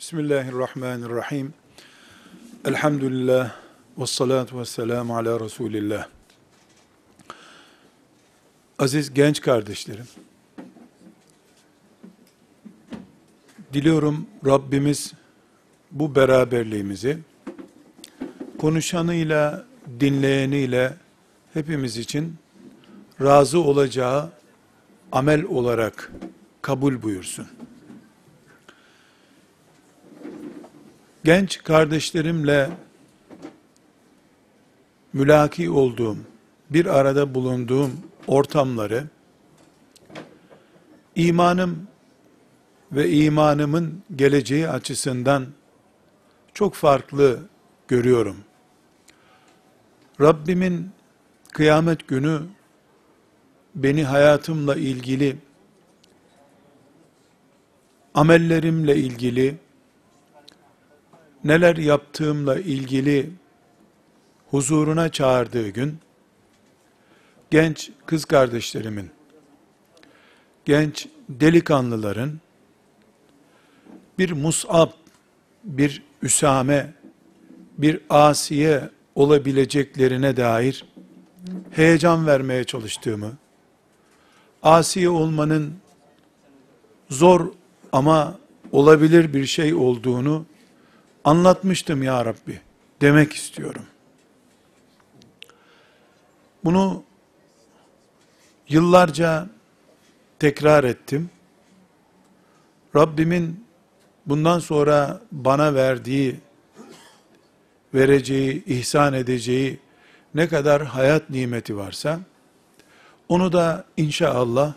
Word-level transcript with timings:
Bismillahirrahmanirrahim. 0.00 1.54
Elhamdülillah 2.64 3.56
ve 3.98 4.06
salatu 4.06 4.60
ve 4.60 4.64
selamu 4.64 5.16
ala 5.16 5.40
Resulillah. 5.40 6.06
Aziz 8.78 9.14
genç 9.14 9.40
kardeşlerim, 9.40 10.04
diliyorum 13.72 14.26
Rabbimiz 14.46 15.12
bu 15.90 16.14
beraberliğimizi 16.14 17.18
konuşanıyla, 18.58 19.64
dinleyeniyle 20.00 20.94
hepimiz 21.54 21.96
için 21.96 22.36
razı 23.20 23.60
olacağı 23.60 24.30
amel 25.12 25.44
olarak 25.44 26.12
kabul 26.62 27.02
buyursun. 27.02 27.46
Genç 31.24 31.62
kardeşlerimle 31.62 32.70
mülaki 35.12 35.70
olduğum, 35.70 36.16
bir 36.70 36.86
arada 36.86 37.34
bulunduğum 37.34 38.00
ortamları 38.26 39.04
imanım 41.14 41.88
ve 42.92 43.10
imanımın 43.10 44.02
geleceği 44.16 44.68
açısından 44.68 45.46
çok 46.54 46.74
farklı 46.74 47.38
görüyorum. 47.88 48.36
Rabbimin 50.20 50.90
kıyamet 51.52 52.08
günü 52.08 52.40
beni 53.74 54.04
hayatımla 54.04 54.76
ilgili, 54.76 55.36
amellerimle 58.14 58.96
ilgili, 58.96 59.56
neler 61.44 61.76
yaptığımla 61.76 62.58
ilgili 62.58 63.30
huzuruna 64.50 65.08
çağırdığı 65.08 65.68
gün, 65.68 65.98
genç 67.50 67.90
kız 68.06 68.24
kardeşlerimin, 68.24 69.10
genç 70.64 71.08
delikanlıların, 71.28 72.40
bir 74.18 74.32
Mus'ab, 74.32 74.90
bir 75.64 76.02
Üsame, 76.22 76.92
bir 77.78 78.00
Asiye 78.10 78.90
olabileceklerine 79.14 80.36
dair 80.36 80.84
heyecan 81.70 82.26
vermeye 82.26 82.64
çalıştığımı, 82.64 83.32
Asiye 84.62 85.08
olmanın 85.08 85.74
zor 87.10 87.52
ama 87.92 88.38
olabilir 88.72 89.34
bir 89.34 89.46
şey 89.46 89.74
olduğunu 89.74 90.46
anlatmıştım 91.24 92.02
ya 92.02 92.24
Rabbi 92.24 92.60
demek 93.00 93.32
istiyorum. 93.32 93.82
Bunu 96.64 97.02
yıllarca 98.68 99.48
tekrar 100.38 100.84
ettim. 100.84 101.30
Rabbimin 102.96 103.64
bundan 104.26 104.58
sonra 104.58 105.20
bana 105.32 105.74
verdiği, 105.74 106.36
vereceği, 107.94 108.64
ihsan 108.64 109.14
edeceği 109.14 109.78
ne 110.34 110.48
kadar 110.48 110.82
hayat 110.82 111.30
nimeti 111.30 111.76
varsa, 111.76 112.20
onu 113.28 113.52
da 113.52 113.84
inşallah 113.96 114.74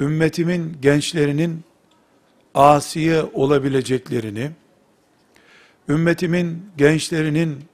ümmetimin 0.00 0.76
gençlerinin 0.82 1.64
asiye 2.54 3.22
olabileceklerini, 3.22 4.50
ümmetimin 5.90 6.62
gençlerinin 6.76 7.64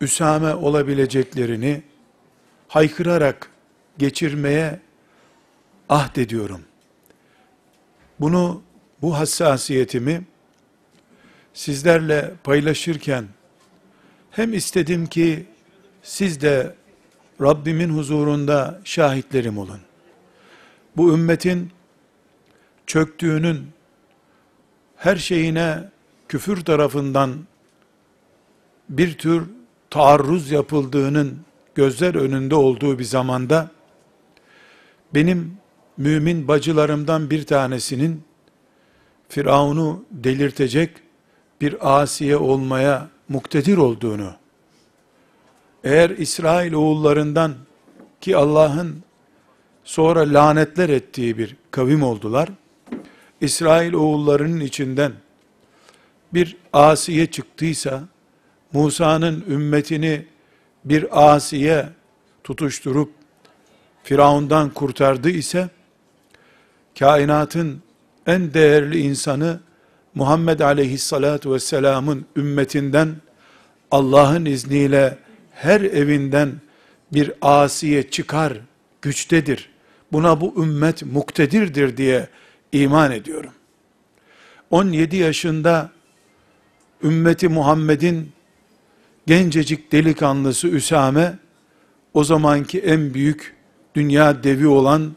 üsame 0.00 0.54
olabileceklerini 0.54 1.82
haykırarak 2.68 3.50
geçirmeye 3.98 4.80
ahd 5.88 6.16
ediyorum. 6.16 6.60
Bunu, 8.20 8.62
bu 9.02 9.18
hassasiyetimi 9.18 10.22
sizlerle 11.54 12.32
paylaşırken 12.44 13.24
hem 14.30 14.52
istedim 14.54 15.06
ki 15.06 15.46
siz 16.02 16.40
de 16.40 16.74
Rabbimin 17.40 17.88
huzurunda 17.98 18.80
şahitlerim 18.84 19.58
olun. 19.58 19.80
Bu 20.96 21.14
ümmetin 21.14 21.70
çöktüğünün 22.86 23.68
her 24.96 25.16
şeyine 25.16 25.91
küfür 26.32 26.64
tarafından 26.64 27.38
bir 28.88 29.18
tür 29.18 29.42
taarruz 29.90 30.50
yapıldığının 30.50 31.38
gözler 31.74 32.14
önünde 32.14 32.54
olduğu 32.54 32.98
bir 32.98 33.04
zamanda 33.04 33.70
benim 35.14 35.56
mümin 35.96 36.48
bacılarımdan 36.48 37.30
bir 37.30 37.46
tanesinin 37.46 38.22
Firavun'u 39.28 40.04
delirtecek 40.10 40.90
bir 41.60 42.00
asiye 42.00 42.36
olmaya 42.36 43.08
muktedir 43.28 43.76
olduğunu, 43.76 44.32
eğer 45.84 46.10
İsrail 46.10 46.72
oğullarından 46.72 47.54
ki 48.20 48.36
Allah'ın 48.36 49.02
sonra 49.84 50.20
lanetler 50.20 50.88
ettiği 50.88 51.38
bir 51.38 51.56
kavim 51.70 52.02
oldular, 52.02 52.48
İsrail 53.40 53.92
oğullarının 53.92 54.60
içinden 54.60 55.12
bir 56.34 56.56
asiye 56.72 57.26
çıktıysa, 57.26 58.02
Musa'nın 58.72 59.44
ümmetini 59.48 60.26
bir 60.84 61.34
asiye 61.34 61.88
tutuşturup 62.44 63.12
Firavundan 64.04 64.70
kurtardı 64.70 65.30
ise, 65.30 65.68
kainatın 66.98 67.82
en 68.26 68.54
değerli 68.54 69.00
insanı 69.00 69.60
Muhammed 70.14 70.60
aleyhissalatu 70.60 71.54
vesselamın 71.54 72.26
ümmetinden 72.36 73.14
Allah'ın 73.90 74.44
izniyle 74.44 75.18
her 75.54 75.80
evinden 75.80 76.52
bir 77.12 77.32
asiye 77.42 78.10
çıkar 78.10 78.52
güçtedir. 79.02 79.70
Buna 80.12 80.40
bu 80.40 80.64
ümmet 80.64 81.02
muktedirdir 81.02 81.96
diye 81.96 82.28
iman 82.72 83.12
ediyorum. 83.12 83.52
17 84.70 85.16
yaşında 85.16 85.90
ümmeti 87.04 87.48
Muhammed'in 87.48 88.32
gencecik 89.26 89.92
delikanlısı 89.92 90.68
Üsame, 90.68 91.38
o 92.14 92.24
zamanki 92.24 92.78
en 92.80 93.14
büyük 93.14 93.54
dünya 93.94 94.42
devi 94.44 94.66
olan 94.66 95.12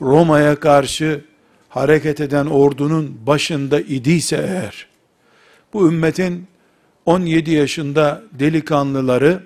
Roma'ya 0.00 0.60
karşı 0.60 1.24
hareket 1.68 2.20
eden 2.20 2.46
ordunun 2.46 3.18
başında 3.26 3.80
idiyse 3.80 4.36
eğer, 4.36 4.86
bu 5.72 5.88
ümmetin 5.88 6.46
17 7.06 7.50
yaşında 7.50 8.22
delikanlıları 8.32 9.42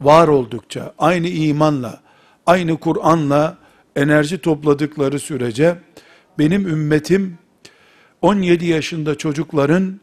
var 0.00 0.28
oldukça, 0.28 0.94
aynı 0.98 1.28
imanla, 1.28 2.00
aynı 2.46 2.76
Kur'an'la 2.76 3.58
enerji 3.96 4.38
topladıkları 4.38 5.18
sürece, 5.18 5.76
benim 6.38 6.68
ümmetim 6.68 7.38
17 8.22 8.66
yaşında 8.66 9.14
çocukların 9.14 10.00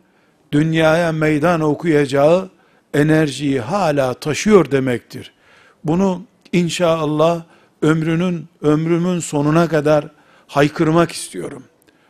dünyaya 0.51 1.11
meydan 1.11 1.61
okuyacağı 1.61 2.49
enerjiyi 2.93 3.59
hala 3.59 4.13
taşıyor 4.13 4.71
demektir. 4.71 5.33
Bunu 5.83 6.23
inşallah 6.53 7.43
ömrünün 7.81 8.47
ömrümün 8.61 9.19
sonuna 9.19 9.67
kadar 9.67 10.07
haykırmak 10.47 11.11
istiyorum. 11.11 11.63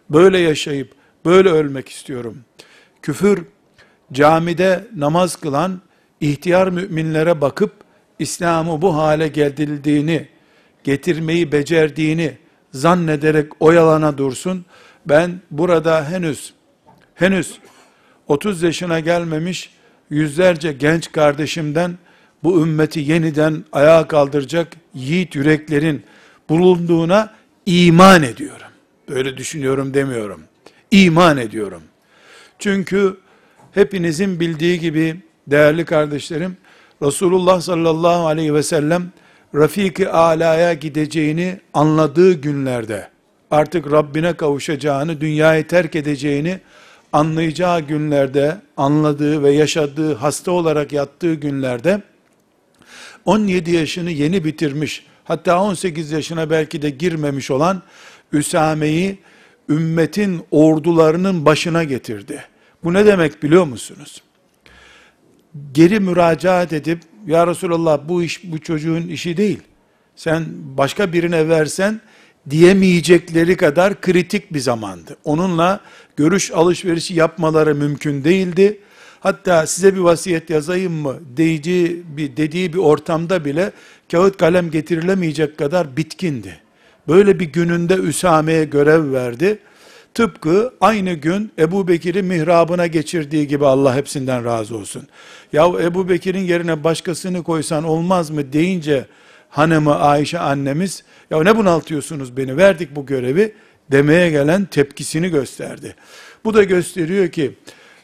Böyle 0.09 0.39
yaşayıp 0.39 0.91
böyle 1.25 1.49
ölmek 1.49 1.89
istiyorum. 1.89 2.37
Küfür 3.01 3.45
camide 4.13 4.87
namaz 4.95 5.35
kılan 5.35 5.81
ihtiyar 6.21 6.67
müminlere 6.67 7.41
bakıp 7.41 7.73
İslam'ı 8.19 8.81
bu 8.81 8.97
hale 8.97 9.27
getirildiğini, 9.27 10.27
getirmeyi 10.83 11.51
becerdiğini 11.51 12.37
zannederek 12.71 13.61
oyalana 13.61 14.17
dursun. 14.17 14.65
Ben 15.05 15.41
burada 15.51 16.09
henüz 16.09 16.53
henüz 17.15 17.59
30 18.31 18.63
yaşına 18.63 18.99
gelmemiş 18.99 19.69
yüzlerce 20.09 20.71
genç 20.71 21.11
kardeşimden 21.11 21.97
bu 22.43 22.63
ümmeti 22.63 22.99
yeniden 22.99 23.63
ayağa 23.71 24.07
kaldıracak 24.07 24.67
yiğit 24.93 25.35
yüreklerin 25.35 26.03
bulunduğuna 26.49 27.33
iman 27.65 28.23
ediyorum. 28.23 28.67
Böyle 29.09 29.37
düşünüyorum 29.37 29.93
demiyorum. 29.93 30.41
İman 30.91 31.37
ediyorum. 31.37 31.81
Çünkü 32.59 33.17
hepinizin 33.71 34.39
bildiği 34.39 34.79
gibi 34.79 35.15
değerli 35.47 35.85
kardeşlerim 35.85 36.57
Resulullah 37.01 37.61
sallallahu 37.61 38.27
aleyhi 38.27 38.53
ve 38.53 38.63
sellem 38.63 39.11
Rafik-i 39.55 40.09
Ala'ya 40.09 40.73
gideceğini 40.73 41.59
anladığı 41.73 42.33
günlerde 42.33 43.07
artık 43.51 43.91
Rabbine 43.91 44.33
kavuşacağını, 44.33 45.21
dünyayı 45.21 45.67
terk 45.67 45.95
edeceğini 45.95 46.59
anlayacağı 47.13 47.79
günlerde, 47.79 48.57
anladığı 48.77 49.43
ve 49.43 49.51
yaşadığı, 49.51 50.13
hasta 50.13 50.51
olarak 50.51 50.93
yattığı 50.93 51.33
günlerde 51.33 52.01
17 53.25 53.71
yaşını 53.71 54.11
yeni 54.11 54.43
bitirmiş, 54.43 55.05
hatta 55.23 55.63
18 55.63 56.11
yaşına 56.11 56.49
belki 56.49 56.81
de 56.81 56.89
girmemiş 56.89 57.51
olan 57.51 57.81
Üsame'yi 58.31 59.19
ümmetin 59.69 60.41
ordularının 60.51 61.45
başına 61.45 61.83
getirdi. 61.83 62.43
Bu 62.83 62.93
ne 62.93 63.05
demek 63.05 63.43
biliyor 63.43 63.65
musunuz? 63.65 64.21
Geri 65.71 65.99
müracaat 65.99 66.73
edip, 66.73 66.99
ya 67.27 67.47
Resulallah 67.47 67.99
bu 68.07 68.23
iş 68.23 68.43
bu 68.43 68.59
çocuğun 68.59 69.07
işi 69.07 69.37
değil. 69.37 69.59
Sen 70.15 70.45
başka 70.77 71.13
birine 71.13 71.49
versen 71.49 72.01
diyemeyecekleri 72.49 73.57
kadar 73.57 74.01
kritik 74.01 74.53
bir 74.53 74.59
zamandı. 74.59 75.17
Onunla 75.23 75.79
görüş 76.21 76.51
alışverişi 76.51 77.13
yapmaları 77.13 77.75
mümkün 77.75 78.23
değildi. 78.23 78.79
Hatta 79.19 79.67
size 79.67 79.95
bir 79.95 79.99
vasiyet 79.99 80.49
yazayım 80.49 80.93
mı 80.93 81.15
deyici 81.37 82.03
bir 82.17 82.37
dediği 82.37 82.73
bir 82.73 82.77
ortamda 82.77 83.45
bile 83.45 83.71
kağıt 84.11 84.37
kalem 84.37 84.71
getirilemeyecek 84.71 85.57
kadar 85.57 85.97
bitkindi. 85.97 86.59
Böyle 87.07 87.39
bir 87.39 87.45
gününde 87.45 87.95
Üsame'ye 87.95 88.65
görev 88.65 89.13
verdi. 89.13 89.59
Tıpkı 90.13 90.73
aynı 90.81 91.13
gün 91.13 91.51
Ebu 91.59 91.87
Bekir'i 91.87 92.23
mihrabına 92.23 92.87
geçirdiği 92.87 93.47
gibi 93.47 93.65
Allah 93.65 93.95
hepsinden 93.95 94.45
razı 94.45 94.77
olsun. 94.77 95.03
Ya 95.53 95.67
Ebu 95.67 96.09
Bekir'in 96.09 96.43
yerine 96.43 96.83
başkasını 96.83 97.43
koysan 97.43 97.83
olmaz 97.83 98.29
mı 98.29 98.53
deyince 98.53 99.05
hanımı 99.49 99.99
Ayşe 99.99 100.39
annemiz 100.39 101.03
ya 101.31 101.43
ne 101.43 101.57
bunaltıyorsunuz 101.57 102.37
beni 102.37 102.57
verdik 102.57 102.95
bu 102.95 103.05
görevi 103.05 103.53
demeye 103.91 104.29
gelen 104.29 104.65
tepkisini 104.65 105.29
gösterdi. 105.29 105.95
Bu 106.45 106.53
da 106.53 106.63
gösteriyor 106.63 107.27
ki 107.27 107.51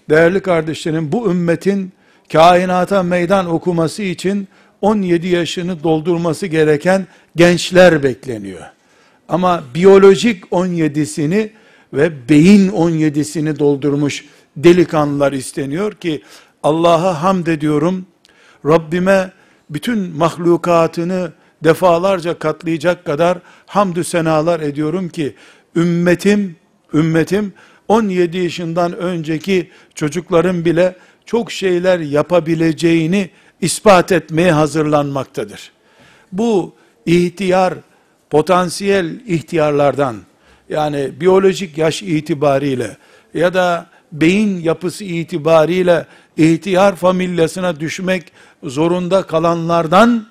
değerli 0.10 0.39
kardeşlerim 0.39 1.12
bu 1.12 1.31
ümmetin 1.31 1.92
kainata 2.31 3.04
meydan 3.04 3.50
okuması 3.50 4.04
için 4.04 4.48
17 4.81 5.28
yaşını 5.28 5.84
doldurması 5.84 6.48
gereken 6.48 7.07
gençler 7.36 8.04
bekleniyor. 8.04 8.62
Ama 9.30 9.63
biyolojik 9.75 10.44
17'sini 10.44 11.50
ve 11.94 12.30
beyin 12.30 12.69
17'sini 12.69 13.60
doldurmuş 13.60 14.25
delikanlılar 14.57 15.34
isteniyor 15.34 15.94
ki 15.94 16.22
Allah'a 16.63 17.24
hamd 17.24 17.48
ediyorum. 17.48 18.06
Rabbime 18.66 19.31
bütün 19.69 20.18
mahlukatını 20.18 21.31
defalarca 21.63 22.39
katlayacak 22.39 23.06
kadar 23.06 23.38
hamdü 23.66 24.04
senalar 24.04 24.60
ediyorum 24.60 25.10
ki 25.10 25.36
ümmetim 25.77 26.56
ümmetim 26.94 27.53
17 27.88 28.38
yaşından 28.38 28.97
önceki 28.97 29.71
çocukların 29.95 30.65
bile 30.65 30.95
çok 31.25 31.51
şeyler 31.51 32.00
yapabileceğini 32.00 33.29
ispat 33.62 34.12
etmeye 34.12 34.51
hazırlanmaktadır. 34.51 35.71
Bu 36.31 36.74
ihtiyar 37.06 37.74
potansiyel 38.29 39.19
ihtiyarlardan 39.27 40.15
yani 40.69 41.12
biyolojik 41.19 41.77
yaş 41.77 42.03
itibariyle 42.03 42.97
ya 43.33 43.53
da 43.53 43.88
beyin 44.12 44.62
yapısı 44.62 45.03
itibariyle 45.03 46.06
ihtiyar 46.38 46.95
familyasına 46.95 47.79
düşmek 47.79 48.31
zorunda 48.63 49.24
kalanlardan 49.24 50.27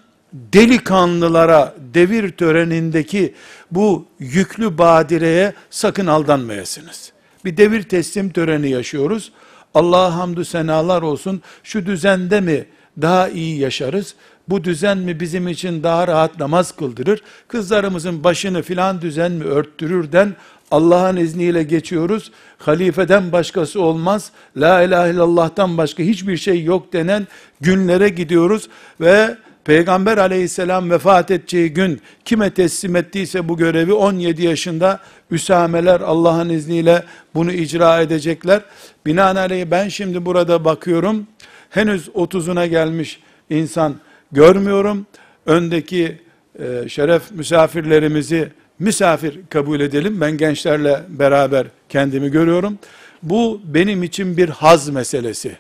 delikanlılara 0.53 1.75
devir 1.95 2.31
törenindeki 2.31 3.35
bu 3.71 4.07
yüklü 4.19 4.79
badireye 4.79 5.53
sakın 5.71 6.07
aldanmayasınız. 6.07 7.13
Bir 7.45 7.57
devir 7.57 7.83
teslim 7.83 8.31
töreni 8.31 8.71
yaşıyoruz. 8.71 9.33
Allah'a 9.75 10.17
hamdü 10.17 10.45
senalar 10.45 11.03
olsun. 11.03 11.43
Şu 11.63 11.87
düzende 11.87 12.41
mi 12.41 12.65
daha 13.03 13.29
iyi 13.29 13.59
yaşarız? 13.59 14.15
Bu 14.49 14.65
düzen 14.65 14.99
mi 14.99 15.21
bizim 15.21 15.49
için 15.49 15.83
daha 15.83 16.09
rahat 16.09 16.39
namaz 16.39 16.73
kıldırır? 16.73 17.23
Kızlarımızın 17.49 18.25
başını 18.25 18.63
filan 18.63 19.01
düzen 19.01 19.33
mi 19.33 19.45
örttürürden 19.45 20.37
Allah'ın 20.71 21.17
izniyle 21.17 21.63
geçiyoruz. 21.63 22.33
Halifeden 22.59 23.33
başkası 23.33 23.83
olmaz. 23.83 24.31
La 24.57 24.83
ilahe 24.83 25.11
illallah'tan 25.11 25.79
başka 25.79 26.03
hiçbir 26.03 26.37
şey 26.37 26.65
yok 26.65 26.93
denen 26.93 27.27
günlere 27.61 28.09
gidiyoruz 28.09 28.69
ve 29.01 29.37
Peygamber 29.67 30.19
aleyhisselam 30.19 30.91
vefat 30.91 31.31
edeceği 31.31 31.73
gün 31.73 32.01
kime 32.25 32.51
teslim 32.51 32.97
ettiyse 32.97 33.49
bu 33.49 33.57
görevi 33.57 33.93
17 33.93 34.43
yaşında 34.43 35.01
Üsameler 35.31 36.01
Allah'ın 36.01 36.49
izniyle 36.49 37.05
bunu 37.35 37.53
icra 37.53 38.01
edecekler. 38.01 38.63
Binaenaleyh 39.07 39.67
ben 39.71 39.89
şimdi 39.89 40.27
burada 40.27 40.65
bakıyorum. 40.65 41.27
Henüz 41.71 42.09
30'una 42.09 42.67
gelmiş 42.67 43.21
insan 43.51 43.95
görmüyorum. 44.33 45.07
Öndeki 45.47 46.19
e, 46.59 46.89
şeref 46.89 47.31
misafirlerimizi 47.31 48.49
misafir 48.79 49.41
kabul 49.51 49.81
edelim. 49.81 50.21
Ben 50.21 50.37
gençlerle 50.37 51.03
beraber 51.09 51.67
kendimi 51.89 52.31
görüyorum. 52.31 52.79
Bu 53.23 53.61
benim 53.65 54.03
için 54.03 54.37
bir 54.37 54.49
haz 54.49 54.89
meselesi. 54.89 55.57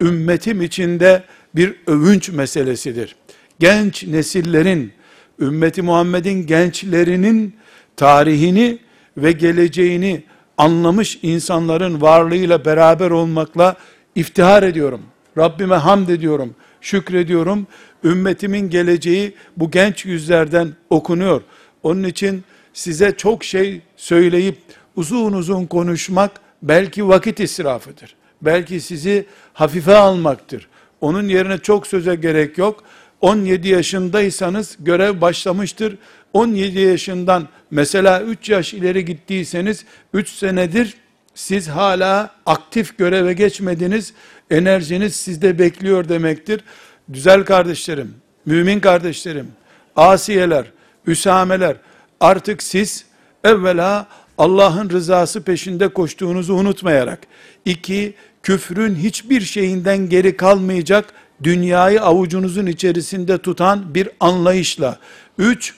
Ümmetim 0.00 0.62
içinde 0.62 1.22
bir 1.54 1.74
övünç 1.86 2.28
meselesidir. 2.28 3.16
Genç 3.58 4.04
nesillerin, 4.04 4.92
ümmeti 5.40 5.82
Muhammed'in 5.82 6.46
gençlerinin 6.46 7.56
tarihini 7.96 8.78
ve 9.16 9.32
geleceğini 9.32 10.22
anlamış 10.58 11.18
insanların 11.22 12.00
varlığıyla 12.00 12.64
beraber 12.64 13.10
olmakla 13.10 13.76
iftihar 14.14 14.62
ediyorum. 14.62 15.02
Rabbime 15.38 15.74
hamd 15.74 16.08
ediyorum, 16.08 16.54
şükrediyorum. 16.80 17.66
Ümmetimin 18.04 18.70
geleceği 18.70 19.34
bu 19.56 19.70
genç 19.70 20.04
yüzlerden 20.04 20.68
okunuyor. 20.90 21.42
Onun 21.82 22.04
için 22.04 22.44
size 22.72 23.16
çok 23.16 23.44
şey 23.44 23.80
söyleyip 23.96 24.58
uzun 24.96 25.32
uzun 25.32 25.66
konuşmak 25.66 26.30
belki 26.62 27.08
vakit 27.08 27.40
israfıdır. 27.40 28.16
Belki 28.42 28.80
sizi 28.80 29.26
hafife 29.52 29.96
almaktır. 29.96 30.68
Onun 31.00 31.28
yerine 31.28 31.58
çok 31.58 31.86
söze 31.86 32.14
gerek 32.14 32.58
yok. 32.58 32.84
17 33.20 33.68
yaşındaysanız 33.68 34.76
görev 34.80 35.20
başlamıştır. 35.20 35.98
17 36.32 36.80
yaşından 36.80 37.48
mesela 37.70 38.22
3 38.22 38.48
yaş 38.48 38.74
ileri 38.74 39.04
gittiyseniz 39.04 39.84
3 40.12 40.28
senedir 40.28 40.94
siz 41.34 41.68
hala 41.68 42.30
aktif 42.46 42.98
göreve 42.98 43.32
geçmediniz. 43.32 44.12
Enerjiniz 44.50 45.16
sizde 45.16 45.58
bekliyor 45.58 46.08
demektir. 46.08 46.60
Güzel 47.08 47.44
kardeşlerim, 47.44 48.14
mümin 48.46 48.80
kardeşlerim, 48.80 49.48
asiyeler, 49.96 50.64
üsameler, 51.06 51.76
artık 52.20 52.62
siz 52.62 53.04
evvela 53.44 54.06
Allah'ın 54.38 54.90
rızası 54.90 55.42
peşinde 55.42 55.88
koştuğunuzu 55.88 56.54
unutmayarak, 56.54 57.18
iki, 57.64 58.14
küfrün 58.42 58.94
hiçbir 58.94 59.40
şeyinden 59.40 60.08
geri 60.08 60.36
kalmayacak, 60.36 61.12
dünyayı 61.42 62.02
avucunuzun 62.02 62.66
içerisinde 62.66 63.38
tutan 63.38 63.94
bir 63.94 64.08
anlayışla, 64.20 64.98
üç, 65.38 65.74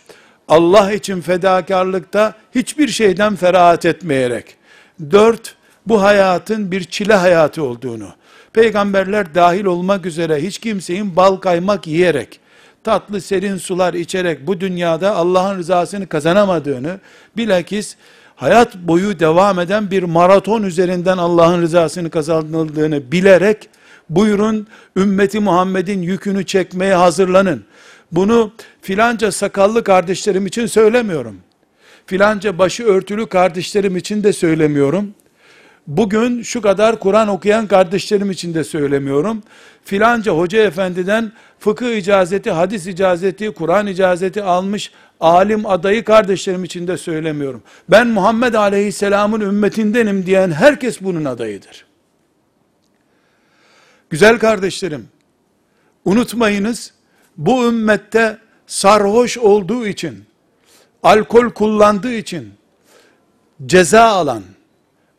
Allah 0.48 0.92
için 0.92 1.20
fedakarlıkta 1.20 2.34
hiçbir 2.54 2.88
şeyden 2.88 3.36
ferahat 3.36 3.84
etmeyerek, 3.84 4.56
dört, 5.10 5.54
bu 5.86 6.02
hayatın 6.02 6.70
bir 6.72 6.84
çile 6.84 7.14
hayatı 7.14 7.62
olduğunu, 7.62 8.08
peygamberler 8.52 9.34
dahil 9.34 9.64
olmak 9.64 10.06
üzere 10.06 10.42
hiç 10.42 10.58
kimseyin 10.58 11.16
bal 11.16 11.36
kaymak 11.36 11.86
yiyerek, 11.86 12.40
tatlı 12.84 13.20
serin 13.20 13.56
sular 13.56 13.94
içerek 13.94 14.46
bu 14.46 14.60
dünyada 14.60 15.16
Allah'ın 15.16 15.58
rızasını 15.58 16.06
kazanamadığını, 16.06 17.00
bilakis 17.36 17.96
hayat 18.36 18.76
boyu 18.76 19.20
devam 19.20 19.58
eden 19.58 19.90
bir 19.90 20.02
maraton 20.02 20.62
üzerinden 20.62 21.18
Allah'ın 21.18 21.62
rızasını 21.62 22.10
kazanıldığını 22.10 23.12
bilerek, 23.12 23.68
buyurun 24.10 24.66
ümmeti 24.96 25.40
Muhammed'in 25.40 26.02
yükünü 26.02 26.46
çekmeye 26.46 26.94
hazırlanın. 26.94 27.64
Bunu 28.12 28.52
filanca 28.82 29.32
sakallı 29.32 29.84
kardeşlerim 29.84 30.46
için 30.46 30.66
söylemiyorum. 30.66 31.36
Filanca 32.06 32.58
başı 32.58 32.84
örtülü 32.84 33.26
kardeşlerim 33.26 33.96
için 33.96 34.22
de 34.22 34.32
söylemiyorum. 34.32 35.14
Bugün 35.86 36.42
şu 36.42 36.60
kadar 36.62 36.98
Kur'an 36.98 37.28
okuyan 37.28 37.66
kardeşlerim 37.66 38.30
için 38.30 38.54
de 38.54 38.64
söylemiyorum. 38.64 39.42
Filanca 39.84 40.32
hoca 40.32 40.62
efendiden 40.62 41.32
fıkıh 41.58 41.96
icazeti, 41.96 42.50
hadis 42.50 42.86
icazeti, 42.86 43.50
Kur'an 43.50 43.86
icazeti 43.86 44.42
almış 44.42 44.92
alim 45.20 45.66
adayı 45.66 46.04
kardeşlerim 46.04 46.64
için 46.64 46.88
de 46.88 46.96
söylemiyorum. 46.96 47.62
Ben 47.88 48.06
Muhammed 48.06 48.54
Aleyhisselam'ın 48.54 49.40
ümmetindenim 49.40 50.26
diyen 50.26 50.50
herkes 50.50 51.00
bunun 51.00 51.24
adayıdır. 51.24 51.87
Güzel 54.10 54.38
kardeşlerim, 54.38 55.08
unutmayınız, 56.04 56.92
bu 57.36 57.68
ümmette 57.68 58.38
sarhoş 58.66 59.38
olduğu 59.38 59.86
için, 59.86 60.24
alkol 61.02 61.50
kullandığı 61.50 62.14
için, 62.14 62.52
ceza 63.66 64.02
alan, 64.02 64.42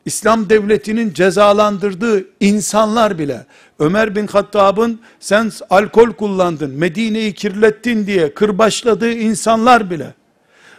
İslam 0.04 0.50
devletinin 0.50 1.12
cezalandırdığı 1.12 2.24
insanlar 2.40 3.18
bile 3.18 3.46
Ömer 3.78 4.16
bin 4.16 4.26
Hattab'ın 4.26 5.00
sen 5.20 5.52
alkol 5.70 6.12
kullandın, 6.12 6.70
Medine'yi 6.70 7.34
kirlettin 7.34 8.06
diye 8.06 8.34
kırbaçladığı 8.34 9.12
insanlar 9.12 9.90
bile 9.90 10.14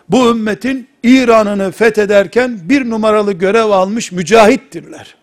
bu 0.10 0.32
ümmetin 0.32 0.88
İran'ını 1.04 1.72
fethederken 1.72 2.60
bir 2.64 2.90
numaralı 2.90 3.34
görev 3.34 3.70
almış 3.70 4.12
mücahittirler. 4.12 5.16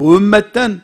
Bu 0.00 0.16
ümmetten 0.16 0.80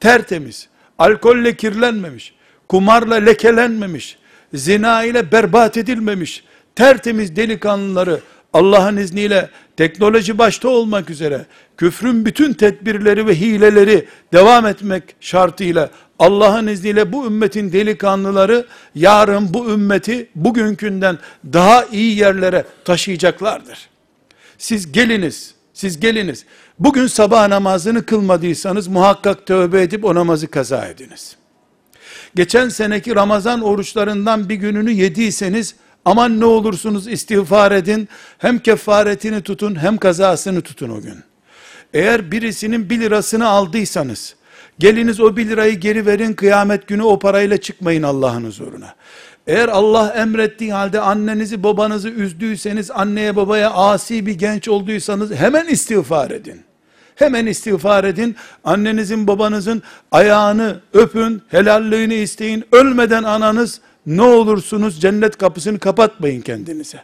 tertemiz, 0.00 0.68
alkolle 0.98 1.56
kirlenmemiş, 1.56 2.34
kumarla 2.68 3.14
lekelenmemiş, 3.14 4.18
zina 4.54 5.04
ile 5.04 5.32
berbat 5.32 5.76
edilmemiş, 5.76 6.44
tertemiz 6.76 7.36
delikanlıları 7.36 8.20
Allah'ın 8.52 8.96
izniyle 8.96 9.50
teknoloji 9.76 10.38
başta 10.38 10.68
olmak 10.68 11.10
üzere 11.10 11.46
küfrün 11.76 12.26
bütün 12.26 12.52
tedbirleri 12.52 13.26
ve 13.26 13.40
hileleri 13.40 14.06
devam 14.32 14.66
etmek 14.66 15.02
şartıyla 15.20 15.90
Allah'ın 16.18 16.66
izniyle 16.66 17.12
bu 17.12 17.26
ümmetin 17.26 17.72
delikanlıları 17.72 18.66
yarın 18.94 19.54
bu 19.54 19.70
ümmeti 19.70 20.28
bugünkünden 20.34 21.18
daha 21.52 21.84
iyi 21.84 22.18
yerlere 22.18 22.64
taşıyacaklardır. 22.84 23.88
Siz 24.58 24.92
geliniz, 24.92 25.54
siz 25.72 26.00
geliniz. 26.00 26.44
Bugün 26.78 27.06
sabah 27.06 27.48
namazını 27.48 28.06
kılmadıysanız 28.06 28.88
muhakkak 28.88 29.46
tövbe 29.46 29.82
edip 29.82 30.04
o 30.04 30.14
namazı 30.14 30.48
kaza 30.48 30.86
ediniz. 30.86 31.36
Geçen 32.34 32.68
seneki 32.68 33.14
Ramazan 33.14 33.62
oruçlarından 33.62 34.48
bir 34.48 34.54
gününü 34.54 34.90
yediyseniz 34.90 35.74
aman 36.04 36.40
ne 36.40 36.44
olursunuz 36.44 37.08
istiğfar 37.08 37.72
edin. 37.72 38.08
Hem 38.38 38.58
kefaretini 38.58 39.42
tutun 39.42 39.82
hem 39.82 39.96
kazasını 39.96 40.60
tutun 40.60 40.88
o 40.90 41.00
gün. 41.00 41.16
Eğer 41.94 42.32
birisinin 42.32 42.90
bir 42.90 43.00
lirasını 43.00 43.48
aldıysanız, 43.48 44.36
geliniz 44.78 45.20
o 45.20 45.36
bir 45.36 45.48
lirayı 45.48 45.74
geri 45.74 46.06
verin 46.06 46.32
kıyamet 46.32 46.88
günü 46.88 47.02
o 47.02 47.18
parayla 47.18 47.56
çıkmayın 47.56 48.02
Allah'ın 48.02 48.44
huzuruna. 48.44 48.94
Eğer 49.46 49.68
Allah 49.68 50.14
emrettiği 50.16 50.72
halde 50.72 51.00
annenizi 51.00 51.62
babanızı 51.62 52.08
üzdüyseniz, 52.08 52.90
anneye 52.90 53.36
babaya 53.36 53.70
asi 53.70 54.26
bir 54.26 54.38
genç 54.38 54.68
olduysanız 54.68 55.32
hemen 55.34 55.66
istiğfar 55.66 56.30
edin. 56.30 56.62
Hemen 57.14 57.46
istiğfar 57.46 58.04
edin. 58.04 58.36
Annenizin 58.64 59.26
babanızın 59.26 59.82
ayağını 60.12 60.80
öpün, 60.92 61.42
helalliğini 61.48 62.14
isteyin. 62.14 62.64
Ölmeden 62.72 63.22
ananız 63.22 63.80
ne 64.06 64.22
olursunuz 64.22 65.00
cennet 65.00 65.38
kapısını 65.38 65.78
kapatmayın 65.78 66.40
kendinize. 66.40 67.02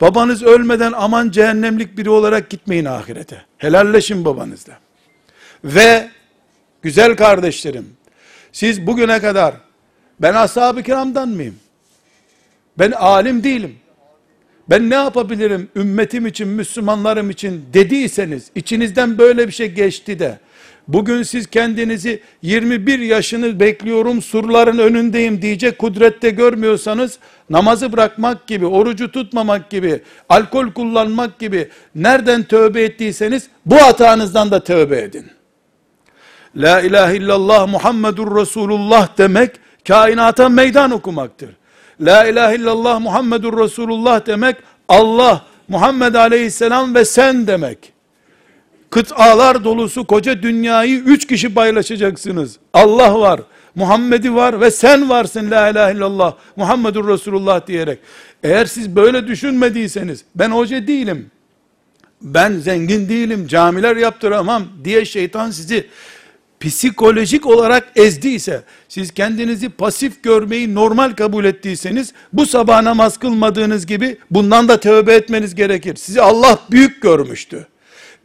Babanız 0.00 0.42
ölmeden 0.42 0.92
aman 0.96 1.30
cehennemlik 1.30 1.98
biri 1.98 2.10
olarak 2.10 2.50
gitmeyin 2.50 2.84
ahirete. 2.84 3.42
Helalleşin 3.58 4.24
babanızla. 4.24 4.78
Ve 5.64 6.08
güzel 6.82 7.16
kardeşlerim, 7.16 7.86
siz 8.52 8.86
bugüne 8.86 9.20
kadar 9.20 9.54
ben 10.20 10.34
ashab-ı 10.34 10.82
kiramdan 10.82 11.28
mıyım? 11.28 11.54
Ben 12.80 12.90
alim 12.90 13.44
değilim. 13.44 13.76
Ben 14.70 14.90
ne 14.90 14.94
yapabilirim 14.94 15.68
ümmetim 15.76 16.26
için, 16.26 16.48
Müslümanlarım 16.48 17.30
için 17.30 17.64
dediyseniz, 17.72 18.50
içinizden 18.54 19.18
böyle 19.18 19.46
bir 19.46 19.52
şey 19.52 19.72
geçti 19.72 20.18
de, 20.18 20.38
bugün 20.88 21.22
siz 21.22 21.46
kendinizi 21.46 22.20
21 22.42 22.98
yaşını 22.98 23.60
bekliyorum, 23.60 24.22
surların 24.22 24.78
önündeyim 24.78 25.42
diyecek 25.42 25.78
kudrette 25.78 26.30
görmüyorsanız, 26.30 27.18
namazı 27.50 27.92
bırakmak 27.92 28.46
gibi, 28.46 28.66
orucu 28.66 29.12
tutmamak 29.12 29.70
gibi, 29.70 30.02
alkol 30.28 30.72
kullanmak 30.72 31.38
gibi, 31.38 31.68
nereden 31.94 32.42
tövbe 32.42 32.82
ettiyseniz, 32.82 33.48
bu 33.66 33.76
hatanızdan 33.76 34.50
da 34.50 34.64
tövbe 34.64 35.00
edin. 35.00 35.26
La 36.56 36.80
ilahe 36.80 37.16
illallah 37.16 37.68
Muhammedur 37.68 38.40
Resulullah 38.40 39.18
demek, 39.18 39.50
kainata 39.88 40.48
meydan 40.48 40.90
okumaktır. 40.90 41.59
La 42.00 42.26
ilahe 42.26 42.56
illallah 42.56 43.00
Muhammedur 43.00 43.58
Resulullah 43.58 44.26
demek 44.26 44.56
Allah, 44.88 45.44
Muhammed 45.68 46.14
Aleyhisselam 46.14 46.94
ve 46.94 47.04
sen 47.04 47.46
demek. 47.46 47.92
Kıtalar 48.90 49.64
dolusu 49.64 50.06
koca 50.06 50.42
dünyayı 50.42 50.98
üç 50.98 51.26
kişi 51.26 51.54
paylaşacaksınız. 51.54 52.56
Allah 52.72 53.20
var, 53.20 53.40
Muhammed'i 53.74 54.34
var 54.34 54.60
ve 54.60 54.70
sen 54.70 55.08
varsın 55.08 55.50
la 55.50 55.68
ilahe 55.68 55.94
illallah 55.94 56.34
Muhammedur 56.56 57.08
Resulullah 57.08 57.66
diyerek. 57.66 57.98
Eğer 58.42 58.66
siz 58.66 58.96
böyle 58.96 59.26
düşünmediyseniz 59.26 60.24
ben 60.34 60.50
hoca 60.50 60.86
değilim. 60.86 61.30
Ben 62.22 62.52
zengin 62.52 63.08
değilim, 63.08 63.46
camiler 63.46 63.96
yaptıramam 63.96 64.64
diye 64.84 65.04
şeytan 65.04 65.50
sizi 65.50 65.86
psikolojik 66.60 67.46
olarak 67.46 67.88
ezdiyse, 67.96 68.62
siz 68.88 69.14
kendinizi 69.14 69.68
pasif 69.68 70.22
görmeyi 70.22 70.74
normal 70.74 71.12
kabul 71.12 71.44
ettiyseniz, 71.44 72.12
bu 72.32 72.46
sabah 72.46 72.82
namaz 72.82 73.18
kılmadığınız 73.18 73.86
gibi, 73.86 74.18
bundan 74.30 74.68
da 74.68 74.80
tövbe 74.80 75.14
etmeniz 75.14 75.54
gerekir. 75.54 75.96
Sizi 75.96 76.20
Allah 76.20 76.58
büyük 76.70 77.02
görmüştü. 77.02 77.66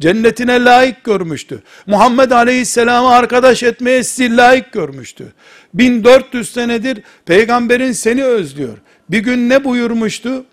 Cennetine 0.02 0.64
layık 0.64 1.04
görmüştü. 1.04 1.64
Muhammed 1.88 2.32
Aleyhisselam'ı 2.32 3.10
arkadaş 3.10 3.64
etmeye 3.64 4.04
sizi 4.04 4.38
layık 4.38 4.72
görmüştü. 4.72 5.34
1400 5.74 6.54
senedir 6.54 7.02
peygamberin 7.26 7.92
seni 7.92 8.24
özlüyor. 8.24 8.78
Bir 9.10 9.20
gün 9.20 9.50
ne 9.50 9.64
buyurmuştu? 9.64 10.46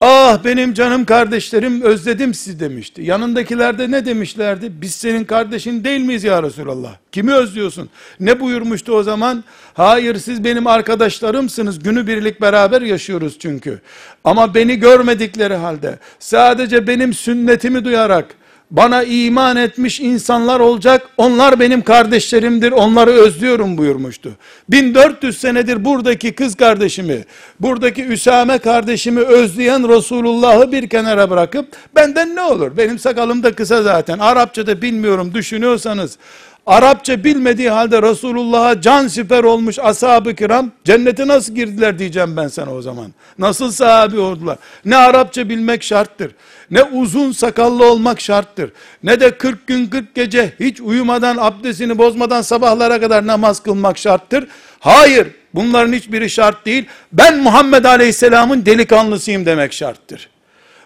Ah 0.00 0.44
benim 0.44 0.74
canım 0.74 1.04
kardeşlerim 1.04 1.82
özledim 1.82 2.34
sizi 2.34 2.60
demişti. 2.60 3.02
Yanındakiler 3.02 3.78
de 3.78 3.90
ne 3.90 4.06
demişlerdi? 4.06 4.72
Biz 4.80 4.94
senin 4.94 5.24
kardeşin 5.24 5.84
değil 5.84 6.00
miyiz 6.00 6.24
ya 6.24 6.42
Resulallah? 6.42 6.96
Kimi 7.12 7.34
özlüyorsun? 7.34 7.90
Ne 8.20 8.40
buyurmuştu 8.40 8.92
o 8.92 9.02
zaman? 9.02 9.44
Hayır 9.74 10.16
siz 10.16 10.44
benim 10.44 10.66
arkadaşlarımsınız. 10.66 11.78
Günü 11.78 12.06
birlik 12.06 12.40
beraber 12.40 12.82
yaşıyoruz 12.82 13.38
çünkü. 13.38 13.80
Ama 14.24 14.54
beni 14.54 14.76
görmedikleri 14.76 15.54
halde 15.54 15.98
sadece 16.18 16.86
benim 16.86 17.14
sünnetimi 17.14 17.84
duyarak 17.84 18.26
bana 18.70 19.02
iman 19.02 19.56
etmiş 19.56 20.00
insanlar 20.00 20.60
olacak, 20.60 21.08
onlar 21.16 21.60
benim 21.60 21.82
kardeşlerimdir, 21.82 22.72
onları 22.72 23.10
özlüyorum 23.10 23.78
buyurmuştu. 23.78 24.32
1400 24.68 25.38
senedir 25.38 25.84
buradaki 25.84 26.32
kız 26.32 26.54
kardeşimi, 26.54 27.24
buradaki 27.60 28.04
Üsame 28.04 28.58
kardeşimi 28.58 29.20
özleyen 29.20 29.88
Resulullah'ı 29.88 30.72
bir 30.72 30.88
kenara 30.88 31.30
bırakıp, 31.30 31.68
benden 31.94 32.36
ne 32.36 32.42
olur, 32.42 32.76
benim 32.76 32.98
sakalım 32.98 33.42
da 33.42 33.52
kısa 33.52 33.82
zaten, 33.82 34.18
Arapça 34.18 34.66
da 34.66 34.82
bilmiyorum 34.82 35.34
düşünüyorsanız, 35.34 36.18
Arapça 36.66 37.24
bilmediği 37.24 37.70
halde 37.70 38.02
Resulullah'a 38.02 38.80
can 38.80 39.08
siper 39.08 39.44
olmuş 39.44 39.78
ashab-ı 39.78 40.34
kiram 40.34 40.70
cennete 40.84 41.28
nasıl 41.28 41.54
girdiler 41.54 41.98
diyeceğim 41.98 42.36
ben 42.36 42.48
sana 42.48 42.74
o 42.74 42.82
zaman. 42.82 43.14
Nasıl 43.38 43.70
sahabi 43.70 44.18
oldular? 44.18 44.58
Ne 44.84 44.96
Arapça 44.96 45.48
bilmek 45.48 45.82
şarttır. 45.82 46.32
Ne 46.70 46.82
uzun 46.82 47.32
sakallı 47.32 47.90
olmak 47.90 48.20
şarttır. 48.20 48.72
Ne 49.02 49.20
de 49.20 49.30
40 49.38 49.66
gün 49.66 49.86
40 49.86 50.14
gece 50.14 50.52
hiç 50.60 50.80
uyumadan 50.80 51.36
abdestini 51.36 51.98
bozmadan 51.98 52.42
sabahlara 52.42 53.00
kadar 53.00 53.26
namaz 53.26 53.62
kılmak 53.62 53.98
şarttır. 53.98 54.46
Hayır 54.80 55.28
bunların 55.54 55.92
hiçbiri 55.92 56.30
şart 56.30 56.66
değil. 56.66 56.84
Ben 57.12 57.38
Muhammed 57.38 57.84
Aleyhisselam'ın 57.84 58.66
delikanlısıyım 58.66 59.46
demek 59.46 59.72
şarttır. 59.72 60.28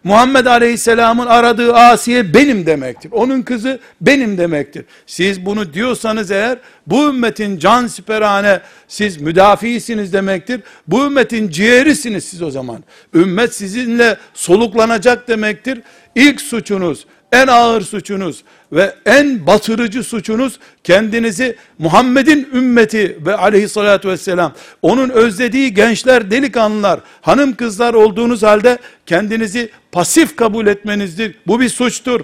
Muhammed 0.04 0.47
Aleyhisselam'ın 0.47 1.26
aradığı 1.26 1.75
Asiye 1.75 2.35
benim 2.35 2.66
demektir. 2.66 3.12
Onun 3.12 3.42
kızı 3.42 3.78
benim 4.00 4.38
demektir. 4.38 4.85
Siz 5.07 5.47
bunu 5.47 5.75
diyorsanız 5.75 6.30
eğer 6.30 6.59
bu 6.87 7.09
ümmetin 7.09 7.59
can 7.59 7.87
siperhane 7.87 8.61
siz 8.88 9.21
müdafiisiniz 9.21 10.12
demektir. 10.12 10.61
Bu 10.87 11.04
ümmetin 11.07 11.49
ciğerisiniz 11.50 12.25
siz 12.25 12.42
o 12.42 12.50
zaman. 12.50 12.85
Ümmet 13.14 13.54
sizinle 13.54 14.16
soluklanacak 14.35 15.28
demektir. 15.28 15.83
İlk 16.14 16.40
suçunuz 16.40 17.07
en 17.33 17.47
ağır 17.47 17.81
suçunuz 17.81 18.45
ve 18.73 18.95
en 19.07 19.47
batırıcı 19.47 20.05
suçunuz 20.05 20.59
kendinizi 20.85 21.57
Muhammed'in 21.79 22.49
ümmeti 22.55 23.19
ve 23.27 23.37
aleyhissalatü 23.37 24.09
vesselam 24.09 24.53
onun 24.83 25.11
özlediği 25.11 25.75
gençler, 25.75 26.31
delikanlılar, 26.31 27.01
hanım 27.21 27.55
kızlar 27.55 27.95
olduğunuz 27.95 28.43
halde 28.43 28.79
kendinizi 29.07 29.71
pasif 29.93 30.37
kabul 30.37 30.67
etmenizdir. 30.67 31.35
Bu 31.47 31.61
bir 31.61 31.69
suçtur. 31.69 32.21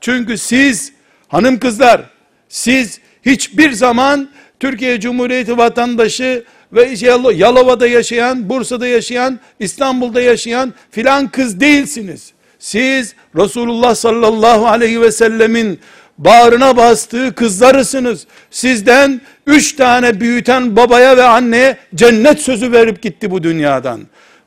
Çünkü 0.00 0.38
siz 0.38 0.92
hanım 1.28 1.58
kızlar 1.58 2.02
siz 2.48 3.00
hiçbir 3.26 3.72
zaman 3.72 4.28
Türkiye 4.60 5.00
Cumhuriyeti 5.00 5.58
vatandaşı 5.58 6.44
ve 6.72 6.94
Yalova'da 7.34 7.86
yaşayan, 7.86 8.48
Bursa'da 8.48 8.86
yaşayan, 8.86 9.40
İstanbul'da 9.58 10.20
yaşayan 10.20 10.74
filan 10.90 11.28
kız 11.28 11.60
değilsiniz. 11.60 12.32
Siz 12.62 13.14
Resulullah 13.36 13.94
sallallahu 13.94 14.66
aleyhi 14.66 15.00
ve 15.00 15.12
sellemin 15.12 15.80
bağrına 16.18 16.76
bastığı 16.76 17.34
kızlarısınız. 17.34 18.26
Sizden 18.50 19.20
üç 19.46 19.76
tane 19.76 20.20
büyüten 20.20 20.76
babaya 20.76 21.16
ve 21.16 21.22
anneye 21.22 21.76
cennet 21.94 22.40
sözü 22.40 22.72
verip 22.72 23.02
gitti 23.02 23.30
bu 23.30 23.42
dünyadan. 23.42 24.00